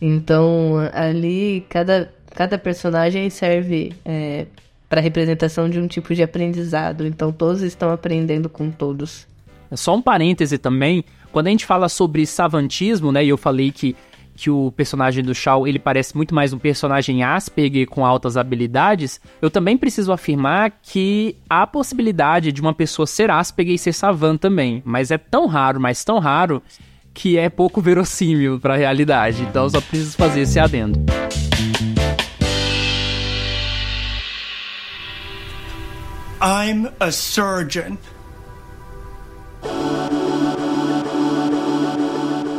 Então, 0.00 0.78
ali, 0.92 1.64
cada, 1.68 2.12
cada 2.34 2.58
personagem 2.58 3.30
serve 3.30 3.92
é, 4.04 4.46
para 4.88 5.00
representação 5.00 5.70
de 5.70 5.78
um 5.78 5.86
tipo 5.86 6.14
de 6.14 6.22
aprendizado. 6.22 7.06
Então, 7.06 7.30
todos 7.30 7.62
estão 7.62 7.90
aprendendo 7.90 8.48
com 8.48 8.70
todos. 8.70 9.26
É 9.70 9.76
só 9.76 9.94
um 9.94 10.02
parêntese 10.02 10.58
também. 10.58 11.04
Quando 11.30 11.46
a 11.46 11.50
gente 11.50 11.64
fala 11.64 11.88
sobre 11.88 12.26
savantismo, 12.26 13.12
né? 13.12 13.24
E 13.24 13.28
eu 13.28 13.38
falei 13.38 13.70
que 13.70 13.94
que 14.34 14.50
o 14.50 14.72
personagem 14.72 15.22
do 15.22 15.34
Shaw 15.34 15.66
ele 15.66 15.78
parece 15.78 16.16
muito 16.16 16.34
mais 16.34 16.52
um 16.52 16.58
personagem 16.58 17.22
Asperger 17.22 17.86
com 17.86 18.04
altas 18.04 18.36
habilidades, 18.36 19.20
eu 19.40 19.50
também 19.50 19.76
preciso 19.76 20.12
afirmar 20.12 20.72
que 20.82 21.36
há 21.48 21.62
a 21.62 21.66
possibilidade 21.66 22.52
de 22.52 22.60
uma 22.60 22.74
pessoa 22.74 23.06
ser 23.06 23.30
Asperger 23.30 23.74
e 23.74 23.78
ser 23.78 23.92
savant 23.92 24.38
também, 24.38 24.82
mas 24.84 25.10
é 25.10 25.18
tão 25.18 25.46
raro, 25.46 25.80
mas 25.80 26.04
tão 26.04 26.18
raro 26.18 26.62
que 27.14 27.36
é 27.36 27.48
pouco 27.48 27.80
verossímil 27.80 28.58
para 28.58 28.74
a 28.74 28.76
realidade. 28.76 29.42
Então 29.42 29.64
eu 29.64 29.70
só 29.70 29.80
preciso 29.80 30.16
fazer 30.16 30.42
esse 30.42 30.58
adendo. 30.58 30.98
I'm 36.40 36.90
a 36.98 37.12
surgeon. 37.12 37.96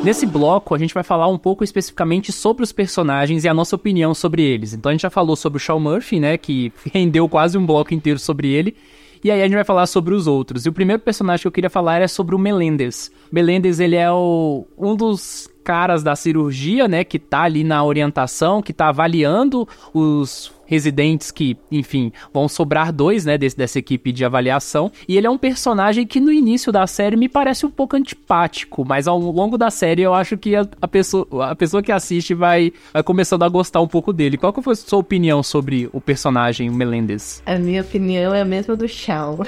Nesse 0.04 0.26
bloco, 0.26 0.76
a 0.76 0.78
gente 0.78 0.94
vai 0.94 1.02
falar 1.02 1.30
um 1.30 1.38
pouco 1.38 1.64
especificamente 1.64 2.30
sobre 2.30 2.62
os 2.62 2.74
personagens 2.74 3.46
e 3.46 3.48
a 3.48 3.54
nossa 3.54 3.78
opinião 3.78 4.14
sobre 4.14 4.44
eles. 4.44 4.74
Então 4.74 4.90
a 4.90 4.94
gente 4.94 5.04
já 5.04 5.10
falou 5.10 5.34
sobre 5.34 5.56
o 5.56 5.60
Shaw 5.62 5.80
Murphy, 5.80 6.20
né, 6.20 6.38
que 6.38 6.74
rendeu 6.94 7.30
quase 7.30 7.58
um 7.58 7.66
bloco 7.66 7.94
inteiro 7.94 8.20
sobre 8.20 8.50
ele. 8.50 8.76
E 9.24 9.32
aí 9.32 9.40
a 9.40 9.46
gente 9.46 9.56
vai 9.56 9.64
falar 9.64 9.88
sobre 9.88 10.14
os 10.14 10.28
outros. 10.28 10.66
E 10.66 10.70
o 10.70 10.74
primeiro 10.74 11.02
personagem 11.02 11.44
que 11.44 11.48
eu 11.48 11.52
queria 11.54 11.70
falar 11.70 12.02
é 12.02 12.08
sobre 12.10 12.36
o 12.36 12.38
Melendez. 12.38 13.10
Melendez, 13.34 13.80
ele 13.80 13.96
é 13.96 14.12
o, 14.12 14.68
um 14.78 14.96
dos 14.96 15.50
caras 15.64 16.04
da 16.04 16.16
cirurgia, 16.16 16.88
né, 16.88 17.04
que 17.04 17.18
tá 17.18 17.42
ali 17.42 17.64
na 17.64 17.84
orientação, 17.84 18.62
que 18.62 18.72
tá 18.72 18.90
avaliando 18.90 19.68
os 19.92 20.54
residentes 20.66 21.30
que, 21.30 21.58
enfim, 21.72 22.12
vão 22.34 22.48
sobrar 22.48 22.92
dois, 22.92 23.26
né, 23.26 23.38
desse, 23.38 23.56
dessa 23.56 23.80
equipe 23.80 24.12
de 24.12 24.26
avaliação. 24.26 24.92
E 25.08 25.18
ele 25.18 25.28
é 25.28 25.30
um 25.30 25.38
personagem 25.38 26.06
que 26.06 26.20
no 26.20 26.32
início 26.32 26.72
da 26.72 26.88
série 26.88 27.16
me 27.16 27.30
parece 27.30 27.66
um 27.66 27.70
pouco 27.70 27.96
antipático, 27.96 28.84
mas 28.86 29.08
ao 29.08 29.20
longo 29.20 29.58
da 29.58 29.70
série 29.70 30.02
eu 30.02 30.14
acho 30.14 30.38
que 30.38 30.56
a, 30.56 30.66
a 30.82 30.88
pessoa, 30.88 31.52
a 31.52 31.56
pessoa 31.56 31.84
que 31.84 31.92
assiste 31.92 32.34
vai, 32.34 32.74
vai 32.92 33.04
começando 33.04 33.44
a 33.44 33.50
gostar 33.50 33.82
um 33.82 33.88
pouco 33.88 34.12
dele. 34.12 34.38
Qual 34.38 34.52
que 34.52 34.62
foi 34.62 34.74
a 34.74 34.76
sua 34.76 35.00
opinião 35.00 35.44
sobre 35.44 35.90
o 35.94 36.02
personagem 36.02 36.70
Melendez? 36.70 37.44
A 37.46 37.58
minha 37.58 37.82
opinião 37.82 38.34
é 38.34 38.42
a 38.42 38.46
mesma 38.46 38.76
do 38.76 38.88
Shawn. 38.88 39.38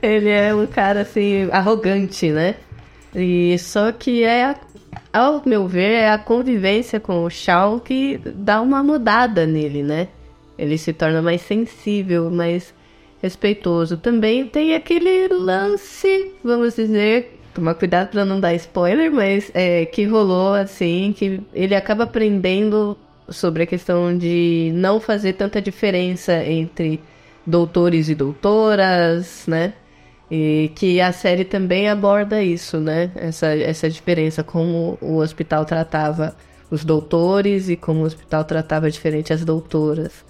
ele 0.00 0.30
é 0.30 0.54
um 0.54 0.66
cara 0.66 1.02
assim 1.02 1.37
arrogante, 1.50 2.30
né? 2.30 2.56
E 3.14 3.58
só 3.58 3.90
que 3.92 4.24
é 4.24 4.54
ao 5.12 5.42
meu 5.44 5.66
ver, 5.66 5.92
é 5.92 6.10
a 6.10 6.18
convivência 6.18 7.00
com 7.00 7.24
o 7.24 7.30
Shao 7.30 7.80
que 7.80 8.20
dá 8.24 8.60
uma 8.60 8.82
mudada 8.82 9.46
nele, 9.46 9.82
né? 9.82 10.08
Ele 10.58 10.76
se 10.76 10.92
torna 10.92 11.22
mais 11.22 11.40
sensível, 11.42 12.30
mais 12.30 12.74
respeitoso. 13.22 13.96
Também 13.96 14.46
tem 14.46 14.74
aquele 14.74 15.28
lance, 15.28 16.32
vamos 16.42 16.74
dizer, 16.74 17.38
tomar 17.54 17.74
cuidado 17.74 18.10
para 18.10 18.24
não 18.24 18.40
dar 18.40 18.54
spoiler, 18.54 19.10
mas 19.10 19.50
é, 19.54 19.84
que 19.86 20.04
rolou 20.04 20.54
assim, 20.54 21.14
que 21.16 21.40
ele 21.52 21.74
acaba 21.74 22.04
aprendendo 22.04 22.96
sobre 23.28 23.62
a 23.62 23.66
questão 23.66 24.16
de 24.16 24.70
não 24.74 25.00
fazer 25.00 25.34
tanta 25.34 25.60
diferença 25.60 26.44
entre 26.44 27.00
doutores 27.46 28.08
e 28.08 28.14
doutoras, 28.14 29.44
né? 29.46 29.74
E 30.30 30.70
que 30.74 31.00
a 31.00 31.12
série 31.12 31.44
também 31.44 31.88
aborda 31.88 32.42
isso, 32.42 32.78
né? 32.78 33.10
Essa, 33.14 33.46
essa 33.48 33.88
diferença, 33.88 34.44
como 34.44 34.98
o 35.00 35.16
hospital 35.16 35.64
tratava 35.64 36.36
os 36.70 36.84
doutores 36.84 37.68
e 37.68 37.76
como 37.76 38.00
o 38.00 38.04
hospital 38.04 38.44
tratava 38.44 38.90
diferente 38.90 39.32
as 39.32 39.44
doutoras. 39.44 40.28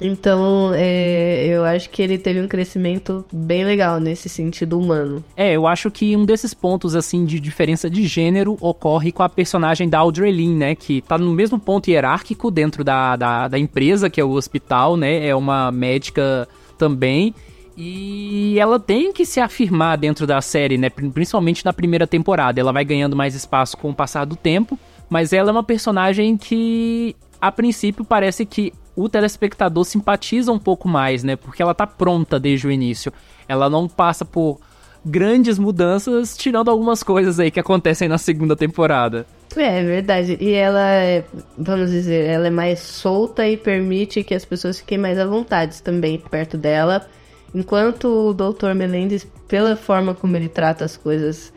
Então, 0.00 0.72
é, 0.74 1.46
eu 1.46 1.64
acho 1.64 1.88
que 1.88 2.02
ele 2.02 2.18
teve 2.18 2.40
um 2.40 2.48
crescimento 2.48 3.24
bem 3.32 3.64
legal 3.64 4.00
nesse 4.00 4.28
sentido 4.28 4.78
humano. 4.78 5.24
É, 5.36 5.52
eu 5.52 5.66
acho 5.66 5.90
que 5.90 6.16
um 6.16 6.24
desses 6.24 6.52
pontos, 6.52 6.96
assim, 6.96 7.24
de 7.24 7.38
diferença 7.38 7.88
de 7.88 8.06
gênero 8.06 8.56
ocorre 8.60 9.12
com 9.12 9.22
a 9.22 9.28
personagem 9.28 9.88
da 9.88 9.98
Audrey 10.00 10.32
Lynn, 10.32 10.56
né? 10.56 10.74
Que 10.74 11.00
tá 11.00 11.16
no 11.16 11.32
mesmo 11.32 11.58
ponto 11.58 11.88
hierárquico 11.88 12.50
dentro 12.50 12.82
da, 12.82 13.14
da, 13.14 13.48
da 13.48 13.58
empresa, 13.58 14.10
que 14.10 14.20
é 14.20 14.24
o 14.24 14.32
hospital, 14.32 14.96
né? 14.96 15.26
É 15.26 15.34
uma 15.34 15.70
médica 15.70 16.48
também. 16.76 17.32
E 17.76 18.56
ela 18.58 18.78
tem 18.78 19.12
que 19.12 19.26
se 19.26 19.40
afirmar 19.40 19.96
dentro 19.98 20.26
da 20.26 20.40
série, 20.40 20.78
né? 20.78 20.88
Principalmente 20.88 21.64
na 21.64 21.72
primeira 21.72 22.06
temporada. 22.06 22.60
Ela 22.60 22.72
vai 22.72 22.84
ganhando 22.84 23.16
mais 23.16 23.34
espaço 23.34 23.76
com 23.76 23.90
o 23.90 23.94
passar 23.94 24.24
do 24.24 24.36
tempo, 24.36 24.78
mas 25.10 25.32
ela 25.32 25.50
é 25.50 25.52
uma 25.52 25.64
personagem 25.64 26.36
que, 26.36 27.16
a 27.40 27.50
princípio, 27.50 28.04
parece 28.04 28.46
que 28.46 28.72
o 28.96 29.08
telespectador 29.08 29.84
simpatiza 29.84 30.52
um 30.52 30.58
pouco 30.58 30.88
mais, 30.88 31.24
né? 31.24 31.34
Porque 31.34 31.62
ela 31.62 31.74
tá 31.74 31.86
pronta 31.86 32.38
desde 32.38 32.66
o 32.66 32.70
início. 32.70 33.12
Ela 33.48 33.68
não 33.68 33.88
passa 33.88 34.24
por 34.24 34.60
grandes 35.04 35.58
mudanças, 35.58 36.36
tirando 36.36 36.70
algumas 36.70 37.02
coisas 37.02 37.38
aí 37.38 37.50
que 37.50 37.60
acontecem 37.60 38.08
na 38.08 38.18
segunda 38.18 38.56
temporada. 38.56 39.26
É, 39.56 39.80
é 39.80 39.84
verdade. 39.84 40.38
E 40.40 40.52
ela 40.52 40.90
é, 40.90 41.24
vamos 41.58 41.90
dizer, 41.90 42.24
ela 42.24 42.46
é 42.46 42.50
mais 42.50 42.80
solta 42.80 43.46
e 43.46 43.56
permite 43.56 44.22
que 44.22 44.34
as 44.34 44.44
pessoas 44.44 44.78
fiquem 44.78 44.96
mais 44.96 45.18
à 45.18 45.26
vontade 45.26 45.82
também 45.82 46.18
perto 46.18 46.56
dela. 46.56 47.06
Enquanto 47.54 48.08
o 48.08 48.34
Dr. 48.34 48.74
Menendez, 48.74 49.26
pela 49.46 49.76
forma 49.76 50.14
como 50.14 50.36
ele 50.36 50.48
trata 50.48 50.84
as 50.84 50.96
coisas, 50.96 51.52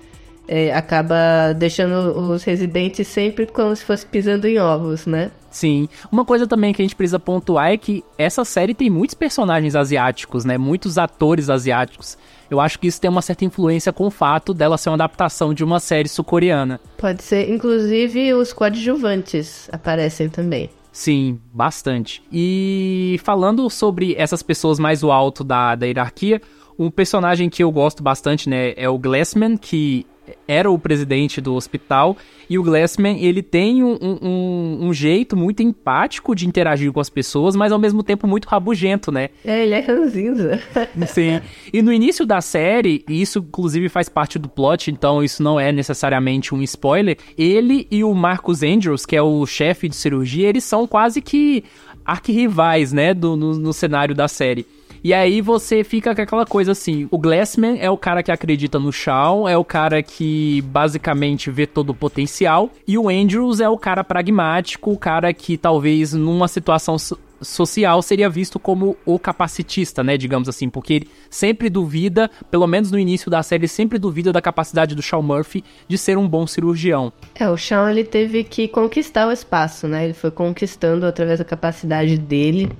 é, 0.48 0.74
acaba 0.74 1.54
deixando 1.54 2.18
os 2.32 2.44
residentes 2.44 3.08
sempre 3.08 3.46
como 3.48 3.76
se 3.76 3.84
fosse 3.84 4.06
pisando 4.06 4.48
em 4.48 4.60
ovos, 4.60 5.06
né? 5.06 5.32
Sim. 5.50 5.90
Uma 6.12 6.24
coisa 6.24 6.46
também 6.46 6.72
que 6.72 6.82
a 6.82 6.86
gente 6.86 6.96
precisa 6.96 7.20
pontuar 7.20 7.72
é 7.72 7.78
que 7.78 8.04
essa 8.18 8.46
série 8.46 8.74
tem 8.74 8.90
muitos 8.90 9.16
personagens 9.16 9.76
asiáticos, 9.76 10.46
né? 10.46 10.58
Muitos 10.58 10.98
atores 10.98 11.50
asiáticos. 11.50 12.18
Eu 12.50 12.60
acho 12.60 12.80
que 12.80 12.88
isso 12.88 13.02
tem 13.02 13.10
uma 13.10 13.22
certa 13.22 13.44
influência 13.44 13.92
com 13.92 14.06
o 14.06 14.12
fato 14.12 14.54
dela 14.54 14.78
ser 14.78 14.90
uma 14.90 14.96
adaptação 14.96 15.54
de 15.54 15.64
uma 15.64 15.80
série 15.80 16.08
sul-coreana. 16.08 16.80
Pode 16.98 17.24
ser, 17.24 17.50
inclusive 17.50 18.34
os 18.34 18.54
coadjuvantes 18.54 19.68
aparecem 19.72 20.30
também. 20.30 20.70
Sim, 20.98 21.40
bastante. 21.54 22.24
E 22.34 23.20
falando 23.24 23.70
sobre 23.70 24.16
essas 24.18 24.42
pessoas 24.42 24.80
mais 24.80 25.02
do 25.02 25.12
alto 25.12 25.44
da, 25.44 25.76
da 25.76 25.86
hierarquia, 25.86 26.42
um 26.78 26.92
personagem 26.92 27.50
que 27.50 27.64
eu 27.64 27.72
gosto 27.72 28.04
bastante, 28.04 28.50
né, 28.50 28.74
é 28.76 28.88
o 28.90 28.98
Glassman, 28.98 29.58
que 29.58 30.06
era 30.48 30.70
o 30.70 30.78
presidente 30.78 31.40
do 31.40 31.54
hospital, 31.54 32.18
e 32.50 32.58
o 32.58 32.64
Glassman, 32.64 33.20
ele 33.22 33.42
tem 33.42 33.84
um, 33.84 33.98
um, 34.02 34.88
um, 34.88 34.94
jeito 34.94 35.36
muito 35.36 35.62
empático 35.62 36.36
de 36.36 36.48
interagir 36.48 36.92
com 36.92 37.00
as 37.00 37.10
pessoas, 37.10 37.56
mas 37.56 37.72
ao 37.72 37.80
mesmo 37.80 38.04
tempo 38.04 38.28
muito 38.28 38.46
rabugento, 38.46 39.12
né? 39.12 39.30
É, 39.46 39.64
ele 39.64 39.74
é 39.74 39.80
ranzinza. 39.80 40.62
Sim. 41.08 41.42
E 41.72 41.82
no 41.82 41.92
início 41.92 42.26
da 42.26 42.42
série, 42.42 43.04
e 43.08 43.22
isso 43.22 43.40
inclusive 43.40 43.90
faz 43.90 44.10
parte 44.10 44.40
do 44.40 44.50
plot, 44.50 44.92
então 44.92 45.24
isso 45.24 45.44
não 45.44 45.60
é 45.60 45.72
necessariamente 45.72 46.54
um 46.56 46.62
spoiler, 46.62 47.18
ele 47.38 47.88
e 47.92 48.04
o 48.04 48.14
Marcus 48.14 48.64
Andrews, 48.64 49.06
que 49.06 49.16
é 49.16 49.22
o 49.22 49.46
chefe 49.46 49.90
de 49.90 49.96
cirurgia, 49.96 50.50
eles 50.50 50.64
são 50.64 50.88
quase 50.88 51.22
que 51.22 51.64
arquirrivais, 52.06 52.94
né, 52.94 53.14
do, 53.14 53.36
no, 53.36 53.58
no 53.58 53.74
cenário 53.74 54.16
da 54.16 54.30
série. 54.30 54.66
E 55.04 55.14
aí 55.14 55.42
você 55.42 55.84
fica 55.84 56.16
com 56.16 56.22
aquela 56.22 56.46
coisa 56.46 56.72
assim: 56.72 57.08
o 57.12 57.18
Glassman 57.18 57.78
é 57.80 57.90
o 57.90 57.98
cara 57.98 58.24
que 58.24 58.32
acredita 58.32 58.80
no 58.80 58.92
Shawn, 58.92 59.48
é 59.48 59.58
o 59.58 59.64
cara 59.64 60.02
que 60.02 60.62
basicamente 60.64 61.50
vê 61.52 61.66
todo 61.66 61.92
o 61.92 61.96
potencial, 61.96 62.70
e 62.88 62.98
o 62.98 63.10
Andrews 63.10 63.60
é 63.60 63.70
o 63.70 63.78
cara 63.78 64.04
pragmático, 64.04 64.92
o 64.92 64.98
cara 64.98 65.34
que 65.34 65.58
talvez 65.58 66.14
numa 66.14 66.48
situação 66.48 66.98
social 67.42 68.02
seria 68.02 68.30
visto 68.30 68.60
como 68.60 68.98
o 69.06 69.20
capacitista, 69.20 70.04
né, 70.04 70.18
digamos 70.18 70.50
assim, 70.50 70.70
porque 70.70 70.94
ele 70.94 71.10
sempre 71.30 71.70
duvida, 71.70 72.30
pelo 72.50 72.68
menos 72.68 72.92
no 72.92 72.98
início 72.98 73.30
da 73.30 73.44
série, 73.44 73.68
sempre 73.68 74.00
duvida 74.00 74.32
da 74.32 74.42
capacidade 74.42 74.96
do 74.96 75.02
Shawn 75.02 75.22
Murphy 75.22 75.64
de 75.88 75.98
ser 75.98 76.18
um 76.18 76.28
bom 76.28 76.48
cirurgião. 76.48 77.12
É, 77.36 77.50
o 77.50 77.58
Shawn 77.58 77.90
ele 77.90 78.04
teve 78.04 78.44
que 78.44 78.68
conquistar 78.68 79.28
o 79.28 79.32
espaço, 79.32 79.88
né? 79.88 80.06
Ele 80.06 80.14
foi 80.14 80.32
conquistando 80.32 81.06
através 81.06 81.40
da 81.40 81.46
capacidade 81.46 82.18
dele 82.18 82.72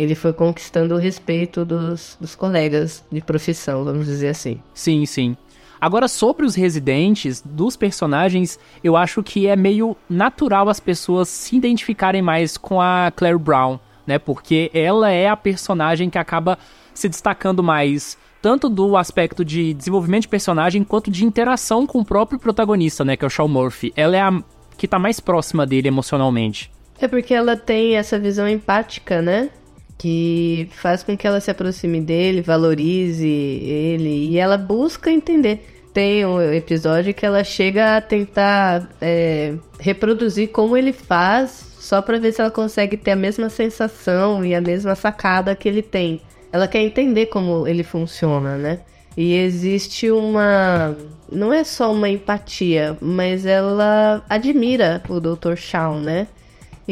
ele 0.00 0.14
foi 0.14 0.32
conquistando 0.32 0.94
o 0.94 0.98
respeito 0.98 1.64
dos, 1.64 2.16
dos 2.18 2.34
colegas 2.34 3.04
de 3.12 3.20
profissão, 3.20 3.84
vamos 3.84 4.06
dizer 4.06 4.28
assim. 4.28 4.60
Sim, 4.72 5.04
sim. 5.04 5.36
Agora, 5.78 6.08
sobre 6.08 6.44
os 6.44 6.54
residentes 6.54 7.42
dos 7.44 7.76
personagens, 7.76 8.58
eu 8.82 8.96
acho 8.96 9.22
que 9.22 9.46
é 9.46 9.56
meio 9.56 9.96
natural 10.08 10.68
as 10.68 10.80
pessoas 10.80 11.28
se 11.28 11.56
identificarem 11.56 12.22
mais 12.22 12.56
com 12.56 12.80
a 12.80 13.12
Claire 13.14 13.38
Brown, 13.38 13.78
né? 14.06 14.18
Porque 14.18 14.70
ela 14.72 15.10
é 15.10 15.28
a 15.28 15.36
personagem 15.36 16.08
que 16.10 16.18
acaba 16.18 16.58
se 16.94 17.08
destacando 17.08 17.62
mais, 17.62 18.18
tanto 18.42 18.68
do 18.68 18.96
aspecto 18.96 19.44
de 19.44 19.72
desenvolvimento 19.74 20.22
de 20.22 20.28
personagem, 20.28 20.84
quanto 20.84 21.10
de 21.10 21.24
interação 21.24 21.86
com 21.86 22.00
o 22.00 22.04
próprio 22.04 22.38
protagonista, 22.38 23.04
né? 23.04 23.16
Que 23.16 23.24
é 23.24 23.26
o 23.26 23.30
Shaw 23.30 23.48
Murphy. 23.48 23.92
Ela 23.96 24.16
é 24.16 24.20
a 24.20 24.42
que 24.76 24.88
tá 24.88 24.98
mais 24.98 25.20
próxima 25.20 25.66
dele 25.66 25.88
emocionalmente. 25.88 26.70
É 26.98 27.06
porque 27.06 27.34
ela 27.34 27.54
tem 27.54 27.96
essa 27.96 28.18
visão 28.18 28.48
empática, 28.48 29.20
né? 29.20 29.50
Que 30.00 30.66
faz 30.72 31.02
com 31.02 31.14
que 31.14 31.26
ela 31.26 31.40
se 31.40 31.50
aproxime 31.50 32.00
dele, 32.00 32.40
valorize 32.40 33.28
ele 33.28 34.30
e 34.30 34.38
ela 34.38 34.56
busca 34.56 35.10
entender. 35.10 35.62
Tem 35.92 36.24
um 36.24 36.40
episódio 36.40 37.12
que 37.12 37.26
ela 37.26 37.44
chega 37.44 37.98
a 37.98 38.00
tentar 38.00 38.88
é, 38.98 39.52
reproduzir 39.78 40.48
como 40.48 40.74
ele 40.74 40.94
faz, 40.94 41.50
só 41.78 42.00
para 42.00 42.18
ver 42.18 42.32
se 42.32 42.40
ela 42.40 42.50
consegue 42.50 42.96
ter 42.96 43.10
a 43.10 43.16
mesma 43.16 43.50
sensação 43.50 44.42
e 44.42 44.54
a 44.54 44.60
mesma 44.60 44.94
sacada 44.94 45.54
que 45.54 45.68
ele 45.68 45.82
tem. 45.82 46.22
Ela 46.50 46.66
quer 46.66 46.80
entender 46.80 47.26
como 47.26 47.68
ele 47.68 47.82
funciona, 47.82 48.56
né? 48.56 48.80
E 49.14 49.34
existe 49.34 50.10
uma. 50.10 50.96
Não 51.30 51.52
é 51.52 51.62
só 51.62 51.92
uma 51.92 52.08
empatia, 52.08 52.96
mas 53.02 53.44
ela 53.44 54.24
admira 54.30 55.02
o 55.10 55.20
Dr. 55.20 55.56
Shaw, 55.56 56.00
né? 56.00 56.26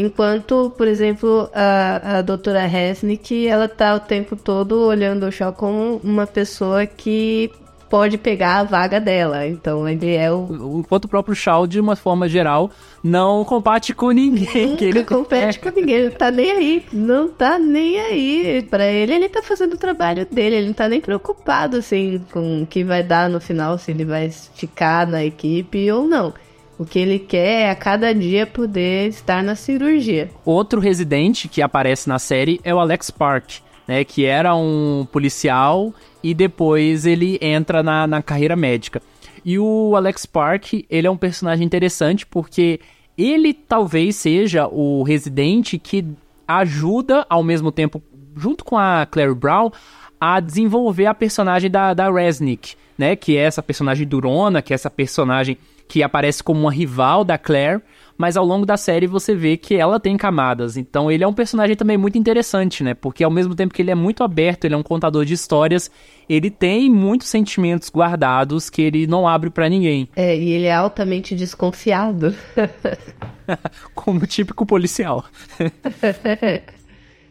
Enquanto, 0.01 0.73
por 0.79 0.87
exemplo, 0.87 1.51
a, 1.53 2.19
a 2.19 2.23
doutora 2.23 2.65
Resnick, 2.67 3.49
ela 3.49 3.67
tá 3.69 3.97
o 3.97 3.99
tempo 3.99 4.37
todo 4.37 4.87
olhando 4.87 5.27
o 5.27 5.33
Shaw 5.33 5.53
como 5.53 6.01
uma 6.05 6.25
pessoa 6.25 6.87
que 6.87 7.51
pode 7.91 8.17
pegar 8.17 8.59
a 8.59 8.63
vaga 8.63 9.01
dela. 9.01 9.45
Então 9.45 9.89
ele 9.89 10.15
é 10.15 10.31
o. 10.31 10.79
Enquanto 10.79 11.07
o 11.07 11.09
próprio 11.09 11.35
Shaw, 11.35 11.67
de 11.67 11.81
uma 11.81 11.97
forma 11.97 12.29
geral, 12.29 12.71
não 13.03 13.45
compete 13.45 13.93
com 13.93 14.13
ninguém. 14.13 14.77
que 14.79 14.85
ele 14.85 15.03
compete 15.03 15.59
com 15.59 15.71
ninguém, 15.71 15.97
ele 15.97 16.11
tá 16.11 16.31
nem 16.31 16.53
aí. 16.53 16.87
Não 16.93 17.27
tá 17.27 17.59
nem 17.59 17.99
aí. 17.99 18.63
Pra 18.71 18.87
ele, 18.87 19.15
ele 19.15 19.29
tá 19.29 19.43
fazendo 19.43 19.73
o 19.73 19.79
trabalho 19.79 20.25
dele. 20.31 20.55
Ele 20.55 20.67
não 20.69 20.75
tá 20.75 20.89
nem 20.89 21.01
preocupado 21.01 21.77
assim 21.77 22.25
com 22.33 22.63
o 22.63 22.67
que 22.67 22.85
vai 22.85 23.03
dar 23.03 23.29
no 23.29 23.41
final, 23.41 23.77
se 23.77 23.91
ele 23.91 24.05
vai 24.05 24.31
ficar 24.31 25.09
na 25.09 25.25
equipe 25.25 25.91
ou 25.91 26.07
não. 26.07 26.33
O 26.79 26.85
que 26.85 26.99
ele 27.01 27.19
quer 27.19 27.63
é 27.63 27.71
a 27.71 27.75
cada 27.75 28.15
dia 28.15 28.47
poder 28.47 29.09
estar 29.09 29.43
na 29.43 29.57
cirurgia. 29.57 30.31
Outro 30.45 30.81
residente 30.81 31.49
que 31.49 31.61
aparece 31.61 32.09
na 32.09 32.21
série 32.21 32.61
é 32.63 32.73
o 32.73 32.79
Alex 32.79 33.11
Park, 33.11 33.55
né? 33.87 34.05
Que 34.05 34.25
era 34.25 34.55
um 34.55 35.05
policial 35.11 35.93
e 36.23 36.33
depois 36.33 37.05
ele 37.05 37.37
entra 37.43 37.83
na, 37.83 38.07
na 38.07 38.23
carreira 38.23 38.55
médica. 38.55 39.03
E 39.45 39.59
o 39.59 39.97
Alex 39.97 40.25
Park, 40.25 40.75
ele 40.89 41.07
é 41.07 41.11
um 41.11 41.17
personagem 41.17 41.67
interessante 41.67 42.25
porque 42.25 42.79
ele 43.17 43.53
talvez 43.53 44.15
seja 44.15 44.69
o 44.69 45.03
residente 45.03 45.79
que 45.79 46.07
ajuda 46.47 47.27
ao 47.29 47.43
mesmo 47.43 47.73
tempo, 47.73 48.01
junto 48.37 48.65
com 48.65 48.79
a 48.79 49.05
Claire 49.05 49.35
Brown, 49.35 49.73
a 50.21 50.39
desenvolver 50.39 51.07
a 51.07 51.15
personagem 51.15 51.69
da, 51.69 51.93
da 51.93 52.09
Resnick, 52.09 52.77
né? 52.97 53.17
Que 53.17 53.37
é 53.37 53.41
essa 53.41 53.65
personagem 53.65 54.07
durona, 54.07 54.63
que 54.63 54.73
é 54.73 54.77
essa 54.77 54.89
personagem 54.91 55.59
que 55.89 56.03
aparece 56.03 56.43
como 56.43 56.61
uma 56.61 56.73
rival 56.73 57.25
da 57.25 57.39
Claire, 57.39 57.83
mas 58.17 58.37
ao 58.37 58.45
longo 58.45 58.67
da 58.67 58.77
série 58.77 59.07
você 59.07 59.35
vê 59.35 59.57
que 59.57 59.75
ela 59.75 59.99
tem 59.99 60.17
camadas. 60.17 60.77
Então 60.77 61.11
ele 61.11 61.25
é 61.25 61.27
um 61.27 61.33
personagem 61.33 61.75
também 61.75 61.97
muito 61.97 62.19
interessante, 62.19 62.85
né? 62.85 62.95
Porque 62.95 63.25
ao 63.25 63.31
mesmo 63.31 63.55
tempo 63.55 63.73
que 63.73 63.81
ele 63.81 63.91
é 63.91 63.95
muito 63.95 64.23
aberto, 64.23 64.65
ele 64.65 64.75
é 64.75 64.77
um 64.77 64.83
contador 64.83 65.25
de 65.25 65.35
histórias, 65.35 65.91
ele 66.29 66.51
tem 66.51 66.91
muitos 66.91 67.29
sentimentos 67.29 67.91
guardados 67.91 68.69
que 68.69 68.83
ele 68.83 69.07
não 69.07 69.27
abre 69.27 69.49
para 69.51 69.69
ninguém. 69.69 70.09
É, 70.15 70.37
e 70.37 70.51
ele 70.51 70.67
é 70.67 70.75
altamente 70.75 71.35
desconfiado. 71.35 72.35
como 73.95 74.27
típico 74.27 74.67
policial. 74.67 75.25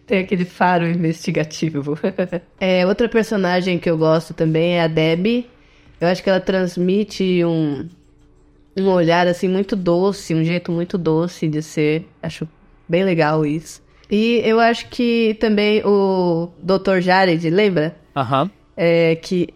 Tem 0.08 0.20
aquele 0.20 0.46
faro 0.46 0.88
investigativo. 0.88 2.00
é, 2.60 2.86
outra 2.88 3.10
personagem 3.10 3.78
que 3.78 3.90
eu 3.90 3.98
gosto 3.98 4.34
também 4.34 4.78
é 4.78 4.84
a 4.84 4.88
Debbie. 4.88 5.50
Eu 6.00 6.08
acho 6.08 6.24
que 6.24 6.30
ela 6.30 6.40
transmite 6.40 7.44
um, 7.44 7.90
um 8.78 8.90
olhar 8.90 9.28
assim 9.28 9.48
muito 9.48 9.76
doce, 9.76 10.34
um 10.34 10.44
jeito 10.44 10.72
muito 10.72 10.98
doce 10.98 11.48
de 11.48 11.62
ser. 11.62 12.08
Acho 12.22 12.48
bem 12.88 13.04
legal 13.04 13.46
isso. 13.46 13.82
E 14.10 14.42
eu 14.46 14.60
acho 14.60 14.88
que 14.90 15.36
também 15.40 15.82
o 15.86 16.50
Dr. 16.62 17.00
Jared, 17.02 17.50
lembra? 17.50 17.96
Aham. 18.16 18.44
Uhum. 18.44 18.50
É, 18.80 19.16
que 19.16 19.50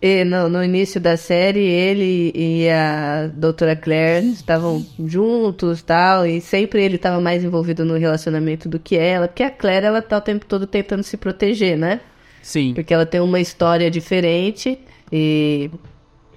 e 0.00 0.24
no, 0.24 0.48
no, 0.48 0.62
início 0.62 1.00
da 1.00 1.16
série, 1.16 1.58
ele 1.58 2.30
e 2.32 2.70
a 2.70 3.26
doutora 3.34 3.74
Claire 3.74 4.28
estavam 4.28 4.86
juntos 5.04 5.82
tal, 5.82 6.24
e 6.24 6.40
sempre 6.40 6.84
ele 6.84 6.94
estava 6.94 7.20
mais 7.20 7.42
envolvido 7.42 7.84
no 7.84 7.96
relacionamento 7.96 8.68
do 8.68 8.78
que 8.78 8.96
ela, 8.96 9.26
porque 9.26 9.42
a 9.42 9.50
Claire, 9.50 9.86
ela 9.86 10.00
tá 10.00 10.18
o 10.18 10.20
tempo 10.20 10.46
todo 10.46 10.68
tentando 10.68 11.02
se 11.02 11.16
proteger, 11.16 11.76
né? 11.76 12.00
Sim. 12.40 12.74
Porque 12.74 12.94
ela 12.94 13.04
tem 13.04 13.20
uma 13.20 13.40
história 13.40 13.90
diferente, 13.90 14.78
e 15.10 15.68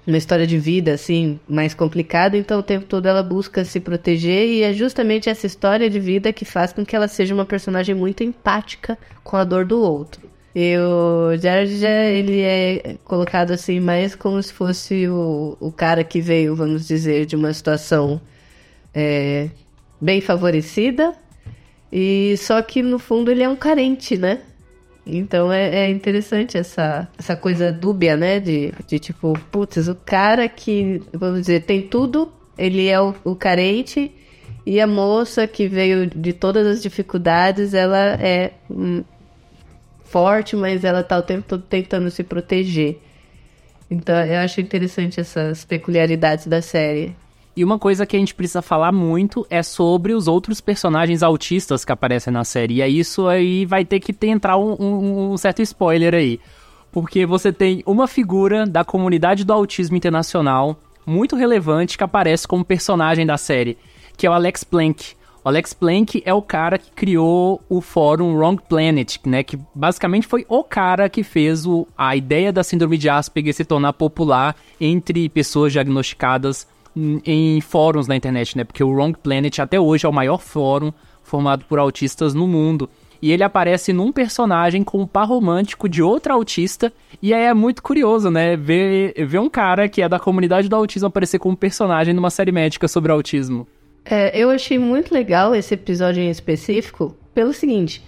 uma 0.06 0.16
história 0.16 0.46
de 0.46 0.58
vida, 0.58 0.92
assim, 0.94 1.38
mais 1.48 1.74
complicada, 1.74 2.36
então 2.36 2.58
o 2.58 2.62
tempo 2.62 2.86
todo 2.86 3.06
ela 3.06 3.22
busca 3.22 3.64
se 3.64 3.78
proteger 3.78 4.48
e 4.48 4.62
é 4.62 4.72
justamente 4.72 5.28
essa 5.28 5.46
história 5.46 5.88
de 5.88 6.00
vida 6.00 6.32
que 6.32 6.44
faz 6.44 6.72
com 6.72 6.84
que 6.84 6.96
ela 6.96 7.06
seja 7.06 7.32
uma 7.32 7.44
personagem 7.44 7.94
muito 7.94 8.24
empática 8.24 8.98
com 9.22 9.36
a 9.36 9.44
dor 9.44 9.64
do 9.64 9.80
outro. 9.80 10.32
E 10.54 10.76
o 10.76 11.36
Jared 11.38 11.78
já, 11.78 12.04
ele 12.04 12.40
é 12.40 12.96
colocado 13.04 13.52
assim 13.52 13.80
mais 13.80 14.14
como 14.14 14.42
se 14.42 14.52
fosse 14.52 15.08
o, 15.08 15.56
o 15.58 15.72
cara 15.72 16.04
que 16.04 16.20
veio, 16.20 16.54
vamos 16.54 16.86
dizer, 16.86 17.24
de 17.24 17.36
uma 17.36 17.52
situação 17.54 18.20
é, 18.92 19.48
bem 20.00 20.20
favorecida. 20.20 21.14
E 21.90 22.34
só 22.38 22.60
que 22.60 22.82
no 22.82 22.98
fundo 22.98 23.30
ele 23.30 23.42
é 23.42 23.48
um 23.48 23.56
carente, 23.56 24.16
né? 24.16 24.40
Então 25.04 25.52
é, 25.52 25.86
é, 25.86 25.90
interessante 25.90 26.56
essa, 26.56 27.08
essa 27.18 27.34
coisa 27.34 27.72
dúbia, 27.72 28.16
né? 28.16 28.38
De, 28.38 28.72
de 28.86 28.98
tipo, 28.98 29.32
putz, 29.50 29.88
o 29.88 29.94
cara 29.94 30.48
que, 30.48 31.02
vamos 31.12 31.40
dizer, 31.40 31.64
tem 31.64 31.82
tudo, 31.82 32.32
ele 32.56 32.88
é 32.88 33.00
o, 33.00 33.14
o 33.24 33.34
carente, 33.34 34.12
e 34.64 34.80
a 34.80 34.86
moça 34.86 35.46
que 35.46 35.66
veio 35.66 36.06
de 36.06 36.32
todas 36.32 36.66
as 36.66 36.82
dificuldades, 36.82 37.74
ela 37.74 38.14
é 38.20 38.52
hum, 38.70 39.02
forte, 40.04 40.54
mas 40.54 40.84
ela 40.84 41.02
tá 41.02 41.18
o 41.18 41.22
tempo 41.22 41.44
todo 41.48 41.62
tentando 41.62 42.10
se 42.10 42.22
proteger. 42.22 43.00
Então 43.90 44.14
eu 44.24 44.38
acho 44.38 44.60
interessante 44.60 45.20
essas 45.20 45.64
peculiaridades 45.64 46.46
da 46.46 46.62
série. 46.62 47.16
E 47.54 47.62
uma 47.62 47.78
coisa 47.78 48.06
que 48.06 48.16
a 48.16 48.18
gente 48.18 48.34
precisa 48.34 48.62
falar 48.62 48.92
muito 48.92 49.46
é 49.50 49.62
sobre 49.62 50.14
os 50.14 50.26
outros 50.26 50.60
personagens 50.60 51.22
autistas 51.22 51.84
que 51.84 51.92
aparecem 51.92 52.32
na 52.32 52.44
série. 52.44 52.82
E 52.82 52.98
isso 52.98 53.28
aí 53.28 53.66
vai 53.66 53.84
ter 53.84 54.00
que 54.00 54.12
ter, 54.12 54.28
entrar 54.28 54.56
um, 54.56 54.74
um, 54.80 55.32
um 55.32 55.36
certo 55.36 55.60
spoiler 55.60 56.14
aí. 56.14 56.40
Porque 56.90 57.26
você 57.26 57.52
tem 57.52 57.82
uma 57.86 58.06
figura 58.06 58.66
da 58.66 58.84
comunidade 58.84 59.44
do 59.44 59.52
autismo 59.52 59.96
internacional 59.96 60.78
muito 61.04 61.36
relevante 61.36 61.98
que 61.98 62.04
aparece 62.04 62.48
como 62.48 62.64
personagem 62.64 63.26
da 63.26 63.36
série, 63.36 63.76
que 64.16 64.26
é 64.26 64.30
o 64.30 64.32
Alex 64.32 64.64
Plank. 64.64 65.14
O 65.44 65.48
Alex 65.48 65.72
Plank 65.74 66.22
é 66.24 66.32
o 66.32 66.40
cara 66.40 66.78
que 66.78 66.90
criou 66.92 67.60
o 67.68 67.80
fórum 67.80 68.36
Wrong 68.36 68.62
Planet, 68.68 69.16
né? 69.26 69.42
Que 69.42 69.58
basicamente 69.74 70.26
foi 70.26 70.46
o 70.48 70.62
cara 70.62 71.08
que 71.08 71.24
fez 71.24 71.66
o, 71.66 71.86
a 71.98 72.14
ideia 72.14 72.52
da 72.52 72.62
síndrome 72.62 72.96
de 72.96 73.08
Asperger 73.08 73.52
se 73.52 73.64
tornar 73.64 73.92
popular 73.92 74.54
entre 74.80 75.28
pessoas 75.28 75.72
diagnosticadas 75.72 76.66
em 76.94 77.60
fóruns 77.60 78.06
na 78.06 78.16
internet, 78.16 78.56
né? 78.56 78.64
Porque 78.64 78.82
o 78.82 78.90
Wrong 78.90 79.16
Planet 79.18 79.58
até 79.58 79.80
hoje 79.80 80.06
é 80.06 80.08
o 80.08 80.12
maior 80.12 80.38
fórum 80.38 80.92
formado 81.22 81.64
por 81.64 81.78
autistas 81.78 82.34
no 82.34 82.46
mundo. 82.46 82.88
E 83.20 83.30
ele 83.30 83.44
aparece 83.44 83.92
num 83.92 84.10
personagem 84.10 84.82
com 84.82 85.00
um 85.00 85.06
par 85.06 85.28
romântico 85.28 85.88
de 85.88 86.02
outra 86.02 86.34
autista. 86.34 86.92
E 87.22 87.32
aí 87.32 87.44
é 87.44 87.54
muito 87.54 87.80
curioso, 87.80 88.30
né? 88.30 88.56
Ver, 88.56 89.14
ver 89.26 89.38
um 89.38 89.48
cara 89.48 89.88
que 89.88 90.02
é 90.02 90.08
da 90.08 90.18
comunidade 90.18 90.68
do 90.68 90.74
autismo 90.74 91.06
aparecer 91.06 91.38
como 91.38 91.56
personagem 91.56 92.12
numa 92.12 92.30
série 92.30 92.50
médica 92.50 92.88
sobre 92.88 93.12
autismo. 93.12 93.66
É, 94.04 94.36
eu 94.36 94.50
achei 94.50 94.76
muito 94.76 95.14
legal 95.14 95.54
esse 95.54 95.74
episódio 95.74 96.20
em 96.20 96.30
específico 96.30 97.16
pelo 97.32 97.52
seguinte. 97.52 98.02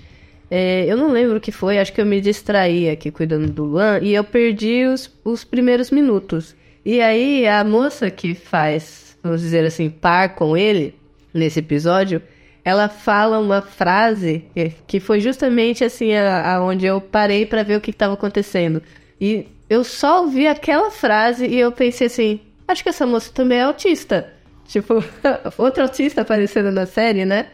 É, 0.50 0.84
eu 0.86 0.96
não 0.96 1.10
lembro 1.10 1.36
o 1.36 1.40
que 1.40 1.52
foi, 1.52 1.78
acho 1.78 1.92
que 1.92 2.00
eu 2.00 2.06
me 2.06 2.20
distraí 2.20 2.90
aqui 2.90 3.10
cuidando 3.10 3.50
do 3.50 3.64
Luan 3.64 4.00
e 4.02 4.14
eu 4.14 4.24
perdi 4.24 4.84
os, 4.84 5.10
os 5.24 5.44
primeiros 5.44 5.92
minutos. 5.92 6.54
E 6.84 7.00
aí 7.00 7.46
a 7.46 7.64
moça 7.64 8.10
que 8.10 8.34
faz, 8.34 9.16
vamos 9.22 9.40
dizer 9.40 9.64
assim, 9.64 9.88
par 9.88 10.34
com 10.34 10.56
ele 10.56 10.94
nesse 11.32 11.60
episódio, 11.60 12.20
ela 12.64 12.88
fala 12.88 13.38
uma 13.38 13.62
frase 13.62 14.44
que 14.86 15.00
foi 15.00 15.20
justamente 15.20 15.84
assim 15.84 16.14
aonde 16.14 16.86
eu 16.86 17.00
parei 17.00 17.44
para 17.44 17.62
ver 17.62 17.76
o 17.76 17.80
que 17.80 17.90
estava 17.90 18.14
acontecendo. 18.14 18.82
E 19.20 19.46
eu 19.68 19.84
só 19.84 20.22
ouvi 20.22 20.46
aquela 20.46 20.90
frase 20.90 21.46
e 21.46 21.58
eu 21.58 21.72
pensei 21.72 22.06
assim, 22.06 22.40
acho 22.68 22.82
que 22.82 22.88
essa 22.88 23.06
moça 23.06 23.30
também 23.32 23.58
é 23.58 23.62
autista. 23.62 24.32
Tipo, 24.66 25.04
outra 25.58 25.84
autista 25.84 26.22
aparecendo 26.22 26.70
na 26.70 26.86
série, 26.86 27.24
né? 27.24 27.46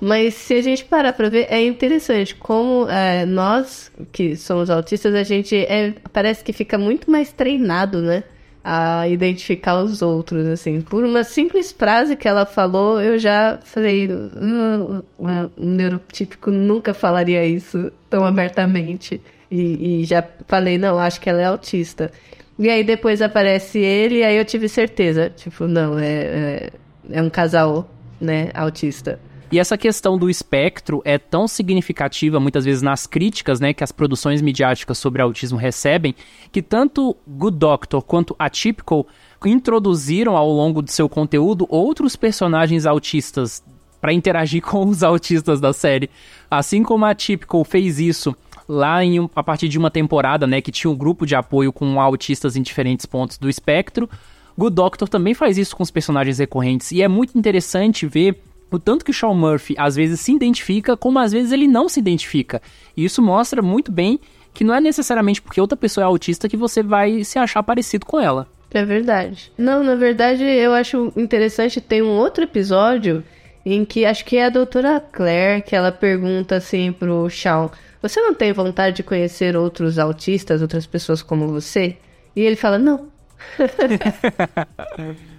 Mas 0.00 0.34
se 0.34 0.54
a 0.54 0.60
gente 0.60 0.84
parar 0.84 1.12
pra 1.12 1.28
ver, 1.28 1.46
é 1.48 1.64
interessante 1.64 2.34
como 2.34 2.88
é, 2.90 3.24
nós, 3.24 3.92
que 4.10 4.34
somos 4.34 4.68
autistas, 4.68 5.14
a 5.14 5.22
gente 5.22 5.56
é, 5.56 5.94
parece 6.12 6.42
que 6.42 6.52
fica 6.52 6.76
muito 6.76 7.08
mais 7.08 7.32
treinado, 7.32 8.02
né? 8.02 8.24
A 8.64 9.08
identificar 9.08 9.82
os 9.82 10.02
outros, 10.02 10.46
assim. 10.46 10.80
Por 10.80 11.04
uma 11.04 11.24
simples 11.24 11.72
frase 11.72 12.16
que 12.16 12.28
ela 12.28 12.46
falou, 12.46 13.00
eu 13.00 13.18
já 13.18 13.58
falei, 13.64 14.08
um, 14.12 15.02
um 15.18 15.50
neurotípico 15.58 16.50
nunca 16.50 16.94
falaria 16.94 17.44
isso 17.44 17.92
tão 18.08 18.24
abertamente. 18.24 19.20
E, 19.50 20.00
e, 20.00 20.04
já 20.04 20.24
falei, 20.46 20.78
não, 20.78 20.98
acho 20.98 21.20
que 21.20 21.28
ela 21.28 21.42
é 21.42 21.44
autista. 21.44 22.10
E 22.58 22.70
aí 22.70 22.84
depois 22.84 23.20
aparece 23.20 23.78
ele, 23.78 24.18
e 24.18 24.24
aí 24.24 24.36
eu 24.36 24.44
tive 24.44 24.68
certeza, 24.68 25.30
tipo, 25.30 25.66
não, 25.66 25.98
é, 25.98 26.06
é, 26.06 26.70
é 27.10 27.22
um 27.22 27.28
casal, 27.28 27.90
né, 28.20 28.50
autista. 28.54 29.18
E 29.52 29.58
essa 29.58 29.76
questão 29.76 30.16
do 30.16 30.30
espectro 30.30 31.02
é 31.04 31.18
tão 31.18 31.46
significativa 31.46 32.40
muitas 32.40 32.64
vezes 32.64 32.80
nas 32.80 33.06
críticas, 33.06 33.60
né, 33.60 33.74
que 33.74 33.84
as 33.84 33.92
produções 33.92 34.40
midiáticas 34.40 34.96
sobre 34.96 35.20
autismo 35.20 35.58
recebem, 35.58 36.14
que 36.50 36.62
tanto 36.62 37.14
Good 37.28 37.58
Doctor 37.58 38.00
quanto 38.00 38.34
Atypical 38.38 39.06
introduziram 39.44 40.38
ao 40.38 40.50
longo 40.50 40.80
do 40.80 40.90
seu 40.90 41.06
conteúdo 41.06 41.66
outros 41.68 42.16
personagens 42.16 42.86
autistas 42.86 43.62
para 44.00 44.14
interagir 44.14 44.62
com 44.64 44.86
os 44.86 45.02
autistas 45.02 45.60
da 45.60 45.74
série. 45.74 46.08
Assim 46.50 46.82
como 46.82 47.04
a 47.04 47.14
fez 47.66 47.98
isso 47.98 48.34
lá 48.66 49.04
em, 49.04 49.28
a 49.36 49.42
partir 49.42 49.68
de 49.68 49.76
uma 49.76 49.90
temporada, 49.90 50.46
né, 50.46 50.62
que 50.62 50.72
tinha 50.72 50.90
um 50.90 50.96
grupo 50.96 51.26
de 51.26 51.34
apoio 51.34 51.74
com 51.74 52.00
autistas 52.00 52.56
em 52.56 52.62
diferentes 52.62 53.04
pontos 53.04 53.36
do 53.36 53.50
espectro, 53.50 54.08
Good 54.56 54.74
Doctor 54.74 55.10
também 55.10 55.34
faz 55.34 55.58
isso 55.58 55.76
com 55.76 55.82
os 55.82 55.90
personagens 55.90 56.38
recorrentes 56.38 56.90
e 56.90 57.02
é 57.02 57.08
muito 57.08 57.36
interessante 57.36 58.06
ver 58.06 58.42
o 58.72 58.78
tanto 58.78 59.04
que 59.04 59.10
o 59.10 59.14
Sean 59.14 59.34
Murphy 59.34 59.74
às 59.78 59.94
vezes 59.94 60.20
se 60.20 60.32
identifica, 60.32 60.96
como 60.96 61.18
às 61.18 61.30
vezes 61.30 61.52
ele 61.52 61.68
não 61.68 61.88
se 61.88 62.00
identifica. 62.00 62.60
E 62.96 63.04
isso 63.04 63.20
mostra 63.22 63.60
muito 63.60 63.92
bem 63.92 64.18
que 64.54 64.64
não 64.64 64.74
é 64.74 64.80
necessariamente 64.80 65.40
porque 65.40 65.60
outra 65.60 65.76
pessoa 65.76 66.04
é 66.04 66.06
autista 66.06 66.48
que 66.48 66.56
você 66.56 66.82
vai 66.82 67.22
se 67.24 67.38
achar 67.38 67.62
parecido 67.62 68.06
com 68.06 68.18
ela. 68.18 68.48
É 68.72 68.84
verdade. 68.84 69.52
Não, 69.56 69.84
na 69.84 69.94
verdade, 69.94 70.42
eu 70.42 70.72
acho 70.72 71.12
interessante 71.16 71.80
ter 71.80 72.02
um 72.02 72.16
outro 72.16 72.44
episódio 72.44 73.22
em 73.64 73.84
que 73.84 74.04
acho 74.04 74.24
que 74.24 74.36
é 74.38 74.46
a 74.46 74.50
doutora 74.50 75.00
Claire 75.00 75.62
que 75.62 75.76
ela 75.76 75.92
pergunta 75.92 76.56
assim 76.56 76.90
pro 76.92 77.28
Sean: 77.28 77.70
Você 78.00 78.20
não 78.20 78.34
tem 78.34 78.52
vontade 78.52 78.96
de 78.96 79.02
conhecer 79.02 79.56
outros 79.56 79.98
autistas, 79.98 80.62
outras 80.62 80.86
pessoas 80.86 81.22
como 81.22 81.48
você? 81.48 81.96
E 82.34 82.40
ele 82.40 82.56
fala: 82.56 82.78
Não. 82.78 83.08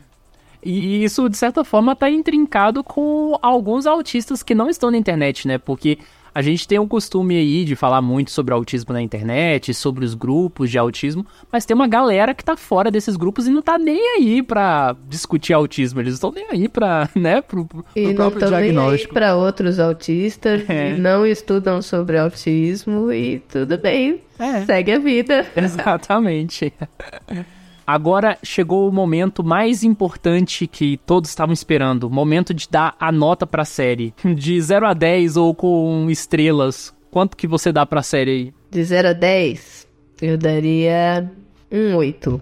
E 0.66 1.04
isso, 1.04 1.28
de 1.30 1.38
certa 1.38 1.64
forma, 1.64 1.94
está 1.94 2.10
intrincado 2.10 2.84
com 2.84 3.38
alguns 3.42 3.86
autistas 3.86 4.42
que 4.44 4.56
não 4.56 4.70
estão 4.70 4.90
na 4.92 4.98
internet, 4.98 5.48
né? 5.48 5.58
Porque 5.58 5.98
a 6.36 6.42
gente 6.42 6.68
tem 6.68 6.80
o 6.80 6.88
costume 6.88 7.38
aí 7.38 7.64
de 7.64 7.76
falar 7.76 8.02
muito 8.02 8.32
sobre 8.32 8.54
autismo 8.54 8.92
na 8.92 9.02
internet, 9.02 9.74
sobre 9.74 10.04
os 10.04 10.16
grupos 10.16 10.72
de 10.72 10.78
autismo, 10.78 11.26
mas 11.52 11.66
tem 11.66 11.76
uma 11.76 11.88
galera 11.88 12.34
que 12.34 12.44
tá 12.44 12.58
fora 12.58 12.90
desses 12.90 13.16
grupos 13.16 13.48
e 13.48 13.52
não 13.52 13.62
tá 13.62 13.78
nem 13.78 14.18
aí 14.18 14.42
para 14.42 14.96
discutir 15.08 15.54
autismo, 15.54 16.00
eles 16.00 16.16
estão 16.16 16.32
nem 16.32 16.48
aí 16.50 16.68
para, 16.68 17.08
né, 17.16 17.42
pro, 17.42 17.66
pro, 17.66 17.86
e 17.96 18.14
próprio 18.16 18.42
não 18.42 18.50
diagnóstico. 18.50 19.14
para 19.14 19.36
outros 19.36 19.80
autistas, 19.80 20.68
é. 20.68 20.98
não 20.98 21.26
estudam 21.26 21.82
sobre 21.82 22.18
autismo 22.18 23.12
e 23.12 23.40
tudo 23.40 23.78
bem, 23.78 24.22
é. 24.40 24.66
segue 24.66 24.94
a 24.94 25.00
vida. 25.00 25.46
Exatamente. 25.56 26.74
Agora 27.86 28.38
chegou 28.44 28.88
o 28.88 28.92
momento 28.92 29.44
mais 29.44 29.84
importante 29.84 30.68
que 30.68 30.98
todos 31.06 31.30
estavam 31.30 31.54
esperando, 31.54 32.10
momento 32.10 32.54
de 32.54 32.68
dar 32.70 32.96
a 33.00 33.12
nota 33.12 33.46
para 33.46 33.64
a 33.64 33.66
série. 33.66 34.14
De 34.24 34.60
0 34.62 34.88
a 34.88 34.94
10 34.94 35.38
ou 35.38 35.54
com 35.54 36.08
estrelas, 36.10 36.94
quanto 37.12 37.36
que 37.36 37.48
você 37.48 37.72
dá 37.72 37.86
para 37.86 38.00
a 38.00 38.04
série 38.04 38.32
aí? 38.32 38.54
De 38.72 38.84
0 38.84 39.10
a 39.10 39.14
10, 39.14 39.88
eu 40.22 40.38
daria 40.38 41.30
um 41.72 41.96
8. 41.96 42.42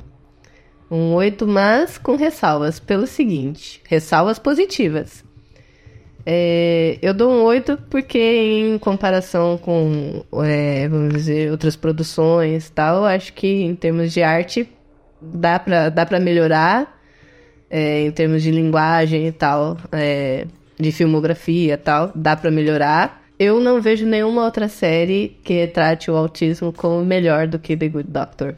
Um 0.90 1.14
8, 1.14 1.48
mas 1.48 1.98
com 1.98 2.16
ressalvas, 2.16 2.80
pelo 2.80 3.08
seguinte, 3.08 3.82
ressalvas 3.88 4.38
positivas. 4.38 5.24
É, 6.26 7.00
eu 7.02 7.14
dou 7.14 7.32
um 7.32 7.44
8 7.44 7.78
porque 7.90 8.20
em 8.20 8.78
comparação 8.78 9.58
com, 9.58 10.24
é, 10.44 10.88
vamos 10.88 11.14
dizer, 11.14 11.50
outras 11.50 11.76
produções 11.76 12.70
tal, 12.70 13.06
acho 13.06 13.34
que 13.34 13.48
em 13.48 13.74
termos 13.74 14.14
de 14.14 14.22
arte 14.22 14.70
dá 15.22 15.60
pra, 15.60 15.90
dá 15.90 16.06
pra 16.06 16.20
melhorar 16.20 17.00
é, 17.70 18.02
em 18.02 18.12
termos 18.12 18.44
de 18.44 18.52
linguagem 18.52 19.28
e 19.28 19.32
tal, 19.32 19.78
é, 19.92 20.46
de 20.78 20.92
filmografia 20.92 21.76
e 21.76 21.78
tal, 21.78 22.12
dá 22.14 22.36
pra 22.36 22.52
melhorar. 22.52 23.22
Eu 23.40 23.60
não 23.60 23.82
vejo 23.82 24.06
nenhuma 24.06 24.44
outra 24.44 24.68
série 24.68 25.38
que 25.44 25.66
trate 25.68 26.12
o 26.12 26.16
autismo 26.16 26.72
como 26.74 27.04
melhor 27.04 27.48
do 27.48 27.58
que 27.58 27.76
The 27.78 27.88
Good 27.88 28.10
Doctor. 28.12 28.56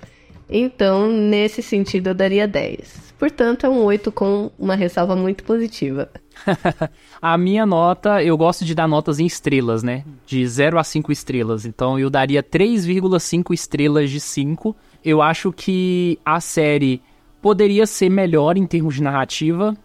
Então, 0.49 1.09
nesse 1.09 1.61
sentido, 1.61 2.09
eu 2.09 2.13
daria 2.13 2.47
10. 2.47 3.13
Portanto, 3.17 3.65
é 3.65 3.69
um 3.69 3.83
8 3.83 4.11
com 4.11 4.51
uma 4.59 4.75
ressalva 4.75 5.15
muito 5.15 5.43
positiva. 5.45 6.09
a 7.21 7.37
minha 7.37 7.65
nota, 7.65 8.21
eu 8.21 8.35
gosto 8.37 8.65
de 8.65 8.75
dar 8.75 8.87
notas 8.87 9.19
em 9.19 9.25
estrelas, 9.25 9.81
né? 9.81 10.03
De 10.25 10.45
0 10.45 10.77
a 10.77 10.83
5 10.83 11.11
estrelas. 11.11 11.65
Então, 11.65 11.97
eu 11.97 12.09
daria 12.09 12.43
3,5 12.43 13.53
estrelas 13.53 14.09
de 14.09 14.19
5 14.19 14.75
eu 15.03 15.21
acho 15.21 15.51
que 15.51 16.19
a 16.25 16.39
série 16.39 17.01
poderia 17.41 17.85
ser 17.85 18.09
melhor 18.09 18.57
em 18.57 18.65
termos 18.65 18.95
de 18.95 19.03
narrativa, 19.03 19.75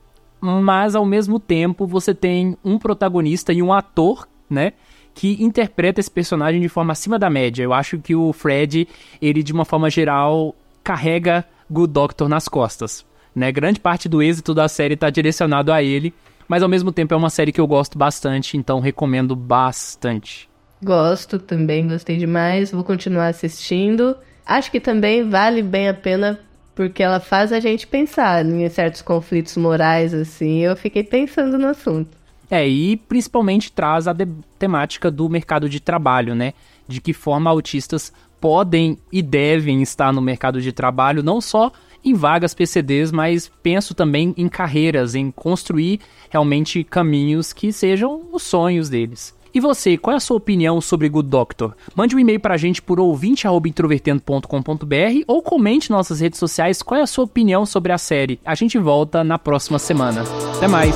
mas 0.40 0.94
ao 0.94 1.04
mesmo 1.04 1.40
tempo 1.40 1.86
você 1.86 2.14
tem 2.14 2.56
um 2.64 2.78
protagonista 2.78 3.52
e 3.52 3.62
um 3.62 3.72
ator, 3.72 4.28
né? 4.48 4.72
que 5.18 5.42
interpreta 5.42 5.98
esse 5.98 6.10
personagem 6.10 6.60
de 6.60 6.68
forma 6.68 6.92
acima 6.92 7.18
da 7.18 7.28
média. 7.28 7.64
Eu 7.64 7.72
acho 7.72 7.98
que 7.98 8.14
o 8.14 8.32
Fred, 8.32 8.86
ele 9.20 9.42
de 9.42 9.52
uma 9.52 9.64
forma 9.64 9.90
geral, 9.90 10.54
carrega 10.84 11.44
Good 11.68 11.92
Doctor 11.92 12.28
nas 12.28 12.46
costas. 12.46 13.04
Né? 13.34 13.50
Grande 13.50 13.80
parte 13.80 14.08
do 14.08 14.22
êxito 14.22 14.54
da 14.54 14.68
série 14.68 14.94
está 14.94 15.10
direcionado 15.10 15.72
a 15.72 15.82
ele, 15.82 16.14
mas 16.46 16.62
ao 16.62 16.68
mesmo 16.68 16.92
tempo 16.92 17.14
é 17.14 17.16
uma 17.16 17.30
série 17.30 17.50
que 17.50 17.60
eu 17.60 17.66
gosto 17.66 17.98
bastante, 17.98 18.56
então 18.56 18.78
recomendo 18.78 19.34
bastante. 19.34 20.48
Gosto 20.80 21.40
também, 21.40 21.88
gostei 21.88 22.16
demais, 22.16 22.70
vou 22.70 22.84
continuar 22.84 23.26
assistindo. 23.26 24.16
Acho 24.48 24.70
que 24.70 24.80
também 24.80 25.28
vale 25.28 25.62
bem 25.62 25.90
a 25.90 25.94
pena 25.94 26.40
porque 26.74 27.02
ela 27.02 27.20
faz 27.20 27.52
a 27.52 27.60
gente 27.60 27.86
pensar 27.86 28.46
em 28.46 28.66
certos 28.70 29.02
conflitos 29.02 29.58
morais, 29.58 30.14
assim. 30.14 30.60
Eu 30.60 30.74
fiquei 30.74 31.04
pensando 31.04 31.58
no 31.58 31.68
assunto. 31.68 32.16
É, 32.50 32.66
e 32.66 32.96
principalmente 32.96 33.70
traz 33.70 34.08
a 34.08 34.16
temática 34.58 35.10
do 35.10 35.28
mercado 35.28 35.68
de 35.68 35.80
trabalho, 35.80 36.34
né? 36.34 36.54
De 36.86 36.98
que 36.98 37.12
forma 37.12 37.50
autistas 37.50 38.10
podem 38.40 38.96
e 39.12 39.20
devem 39.20 39.82
estar 39.82 40.14
no 40.14 40.22
mercado 40.22 40.62
de 40.62 40.72
trabalho, 40.72 41.22
não 41.22 41.42
só 41.42 41.70
em 42.02 42.14
vagas 42.14 42.54
PCDs, 42.54 43.12
mas 43.12 43.50
penso 43.62 43.94
também 43.94 44.32
em 44.36 44.48
carreiras, 44.48 45.14
em 45.14 45.30
construir 45.30 46.00
realmente 46.30 46.82
caminhos 46.84 47.52
que 47.52 47.70
sejam 47.70 48.22
os 48.32 48.44
sonhos 48.44 48.88
deles. 48.88 49.36
E 49.54 49.60
você, 49.60 49.96
qual 49.96 50.14
é 50.14 50.16
a 50.16 50.20
sua 50.20 50.36
opinião 50.36 50.80
sobre 50.80 51.08
Good 51.08 51.28
Doctor? 51.28 51.74
Mande 51.94 52.14
um 52.14 52.18
e-mail 52.18 52.40
para 52.40 52.54
a 52.54 52.58
gente 52.58 52.82
por 52.82 53.00
ouvinte.introvertendo.com.br 53.00 55.24
ou 55.26 55.42
comente 55.42 55.90
nas 55.90 55.98
nossas 55.98 56.20
redes 56.20 56.38
sociais 56.38 56.82
qual 56.82 57.00
é 57.00 57.02
a 57.02 57.06
sua 57.06 57.24
opinião 57.24 57.66
sobre 57.66 57.92
a 57.92 57.98
série. 57.98 58.38
A 58.44 58.54
gente 58.54 58.78
volta 58.78 59.24
na 59.24 59.38
próxima 59.38 59.78
semana. 59.78 60.22
Até 60.56 60.68
mais! 60.68 60.94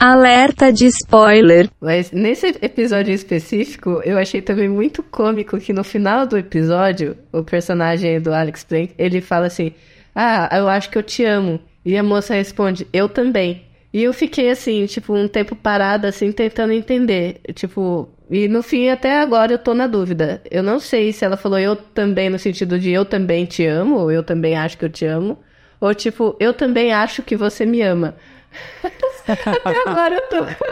Alerta 0.00 0.72
de 0.72 0.86
spoiler. 0.86 1.68
Mas 1.80 2.12
nesse 2.12 2.46
episódio 2.62 3.12
específico, 3.12 4.00
eu 4.04 4.16
achei 4.16 4.40
também 4.40 4.68
muito 4.68 5.02
cômico 5.02 5.58
que 5.58 5.72
no 5.72 5.82
final 5.82 6.24
do 6.24 6.38
episódio, 6.38 7.16
o 7.32 7.42
personagem 7.42 8.20
do 8.20 8.32
Alex 8.32 8.62
Plank, 8.62 8.94
ele 8.96 9.20
fala 9.20 9.46
assim: 9.46 9.72
Ah, 10.14 10.48
eu 10.52 10.68
acho 10.68 10.88
que 10.88 10.98
eu 10.98 11.02
te 11.02 11.24
amo. 11.24 11.58
E 11.84 11.96
a 11.96 12.02
moça 12.02 12.34
responde: 12.34 12.86
Eu 12.92 13.08
também. 13.08 13.66
E 13.92 14.02
eu 14.02 14.12
fiquei 14.12 14.50
assim, 14.50 14.84
tipo, 14.86 15.14
um 15.14 15.26
tempo 15.26 15.56
parada, 15.56 16.08
assim, 16.08 16.30
tentando 16.30 16.72
entender. 16.72 17.40
Tipo, 17.54 18.08
e 18.30 18.46
no 18.46 18.62
fim, 18.62 18.90
até 18.90 19.18
agora 19.20 19.52
eu 19.52 19.58
tô 19.58 19.72
na 19.72 19.86
dúvida. 19.86 20.42
Eu 20.50 20.62
não 20.62 20.78
sei 20.78 21.12
se 21.12 21.24
ela 21.24 21.36
falou 21.36 21.58
eu 21.58 21.74
também 21.74 22.28
no 22.28 22.38
sentido 22.38 22.78
de 22.78 22.90
eu 22.90 23.04
também 23.04 23.46
te 23.46 23.64
amo, 23.64 23.96
ou 23.96 24.12
eu 24.12 24.22
também 24.22 24.56
acho 24.56 24.76
que 24.76 24.84
eu 24.84 24.90
te 24.90 25.06
amo. 25.06 25.38
Ou 25.80 25.94
tipo, 25.94 26.36
eu 26.38 26.52
também 26.52 26.92
acho 26.92 27.22
que 27.22 27.36
você 27.36 27.64
me 27.64 27.80
ama. 27.80 28.16
Até 29.26 29.88
agora 29.88 30.14
eu 30.16 30.22
tô 30.28 30.66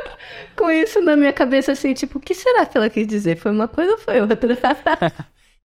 com 0.57 0.71
isso 0.71 1.01
na 1.01 1.17
minha 1.17 1.33
cabeça 1.33 1.73
assim, 1.73 1.95
tipo, 1.95 2.19
o 2.19 2.21
que 2.21 2.35
será 2.35 2.67
que 2.67 2.77
ela 2.77 2.91
quis 2.91 3.07
dizer? 3.07 3.37
Foi 3.37 3.53
uma 3.53 3.69
coisa 3.69 3.93
ou 3.93 3.99
foi 3.99 4.21
outra? 4.21 4.57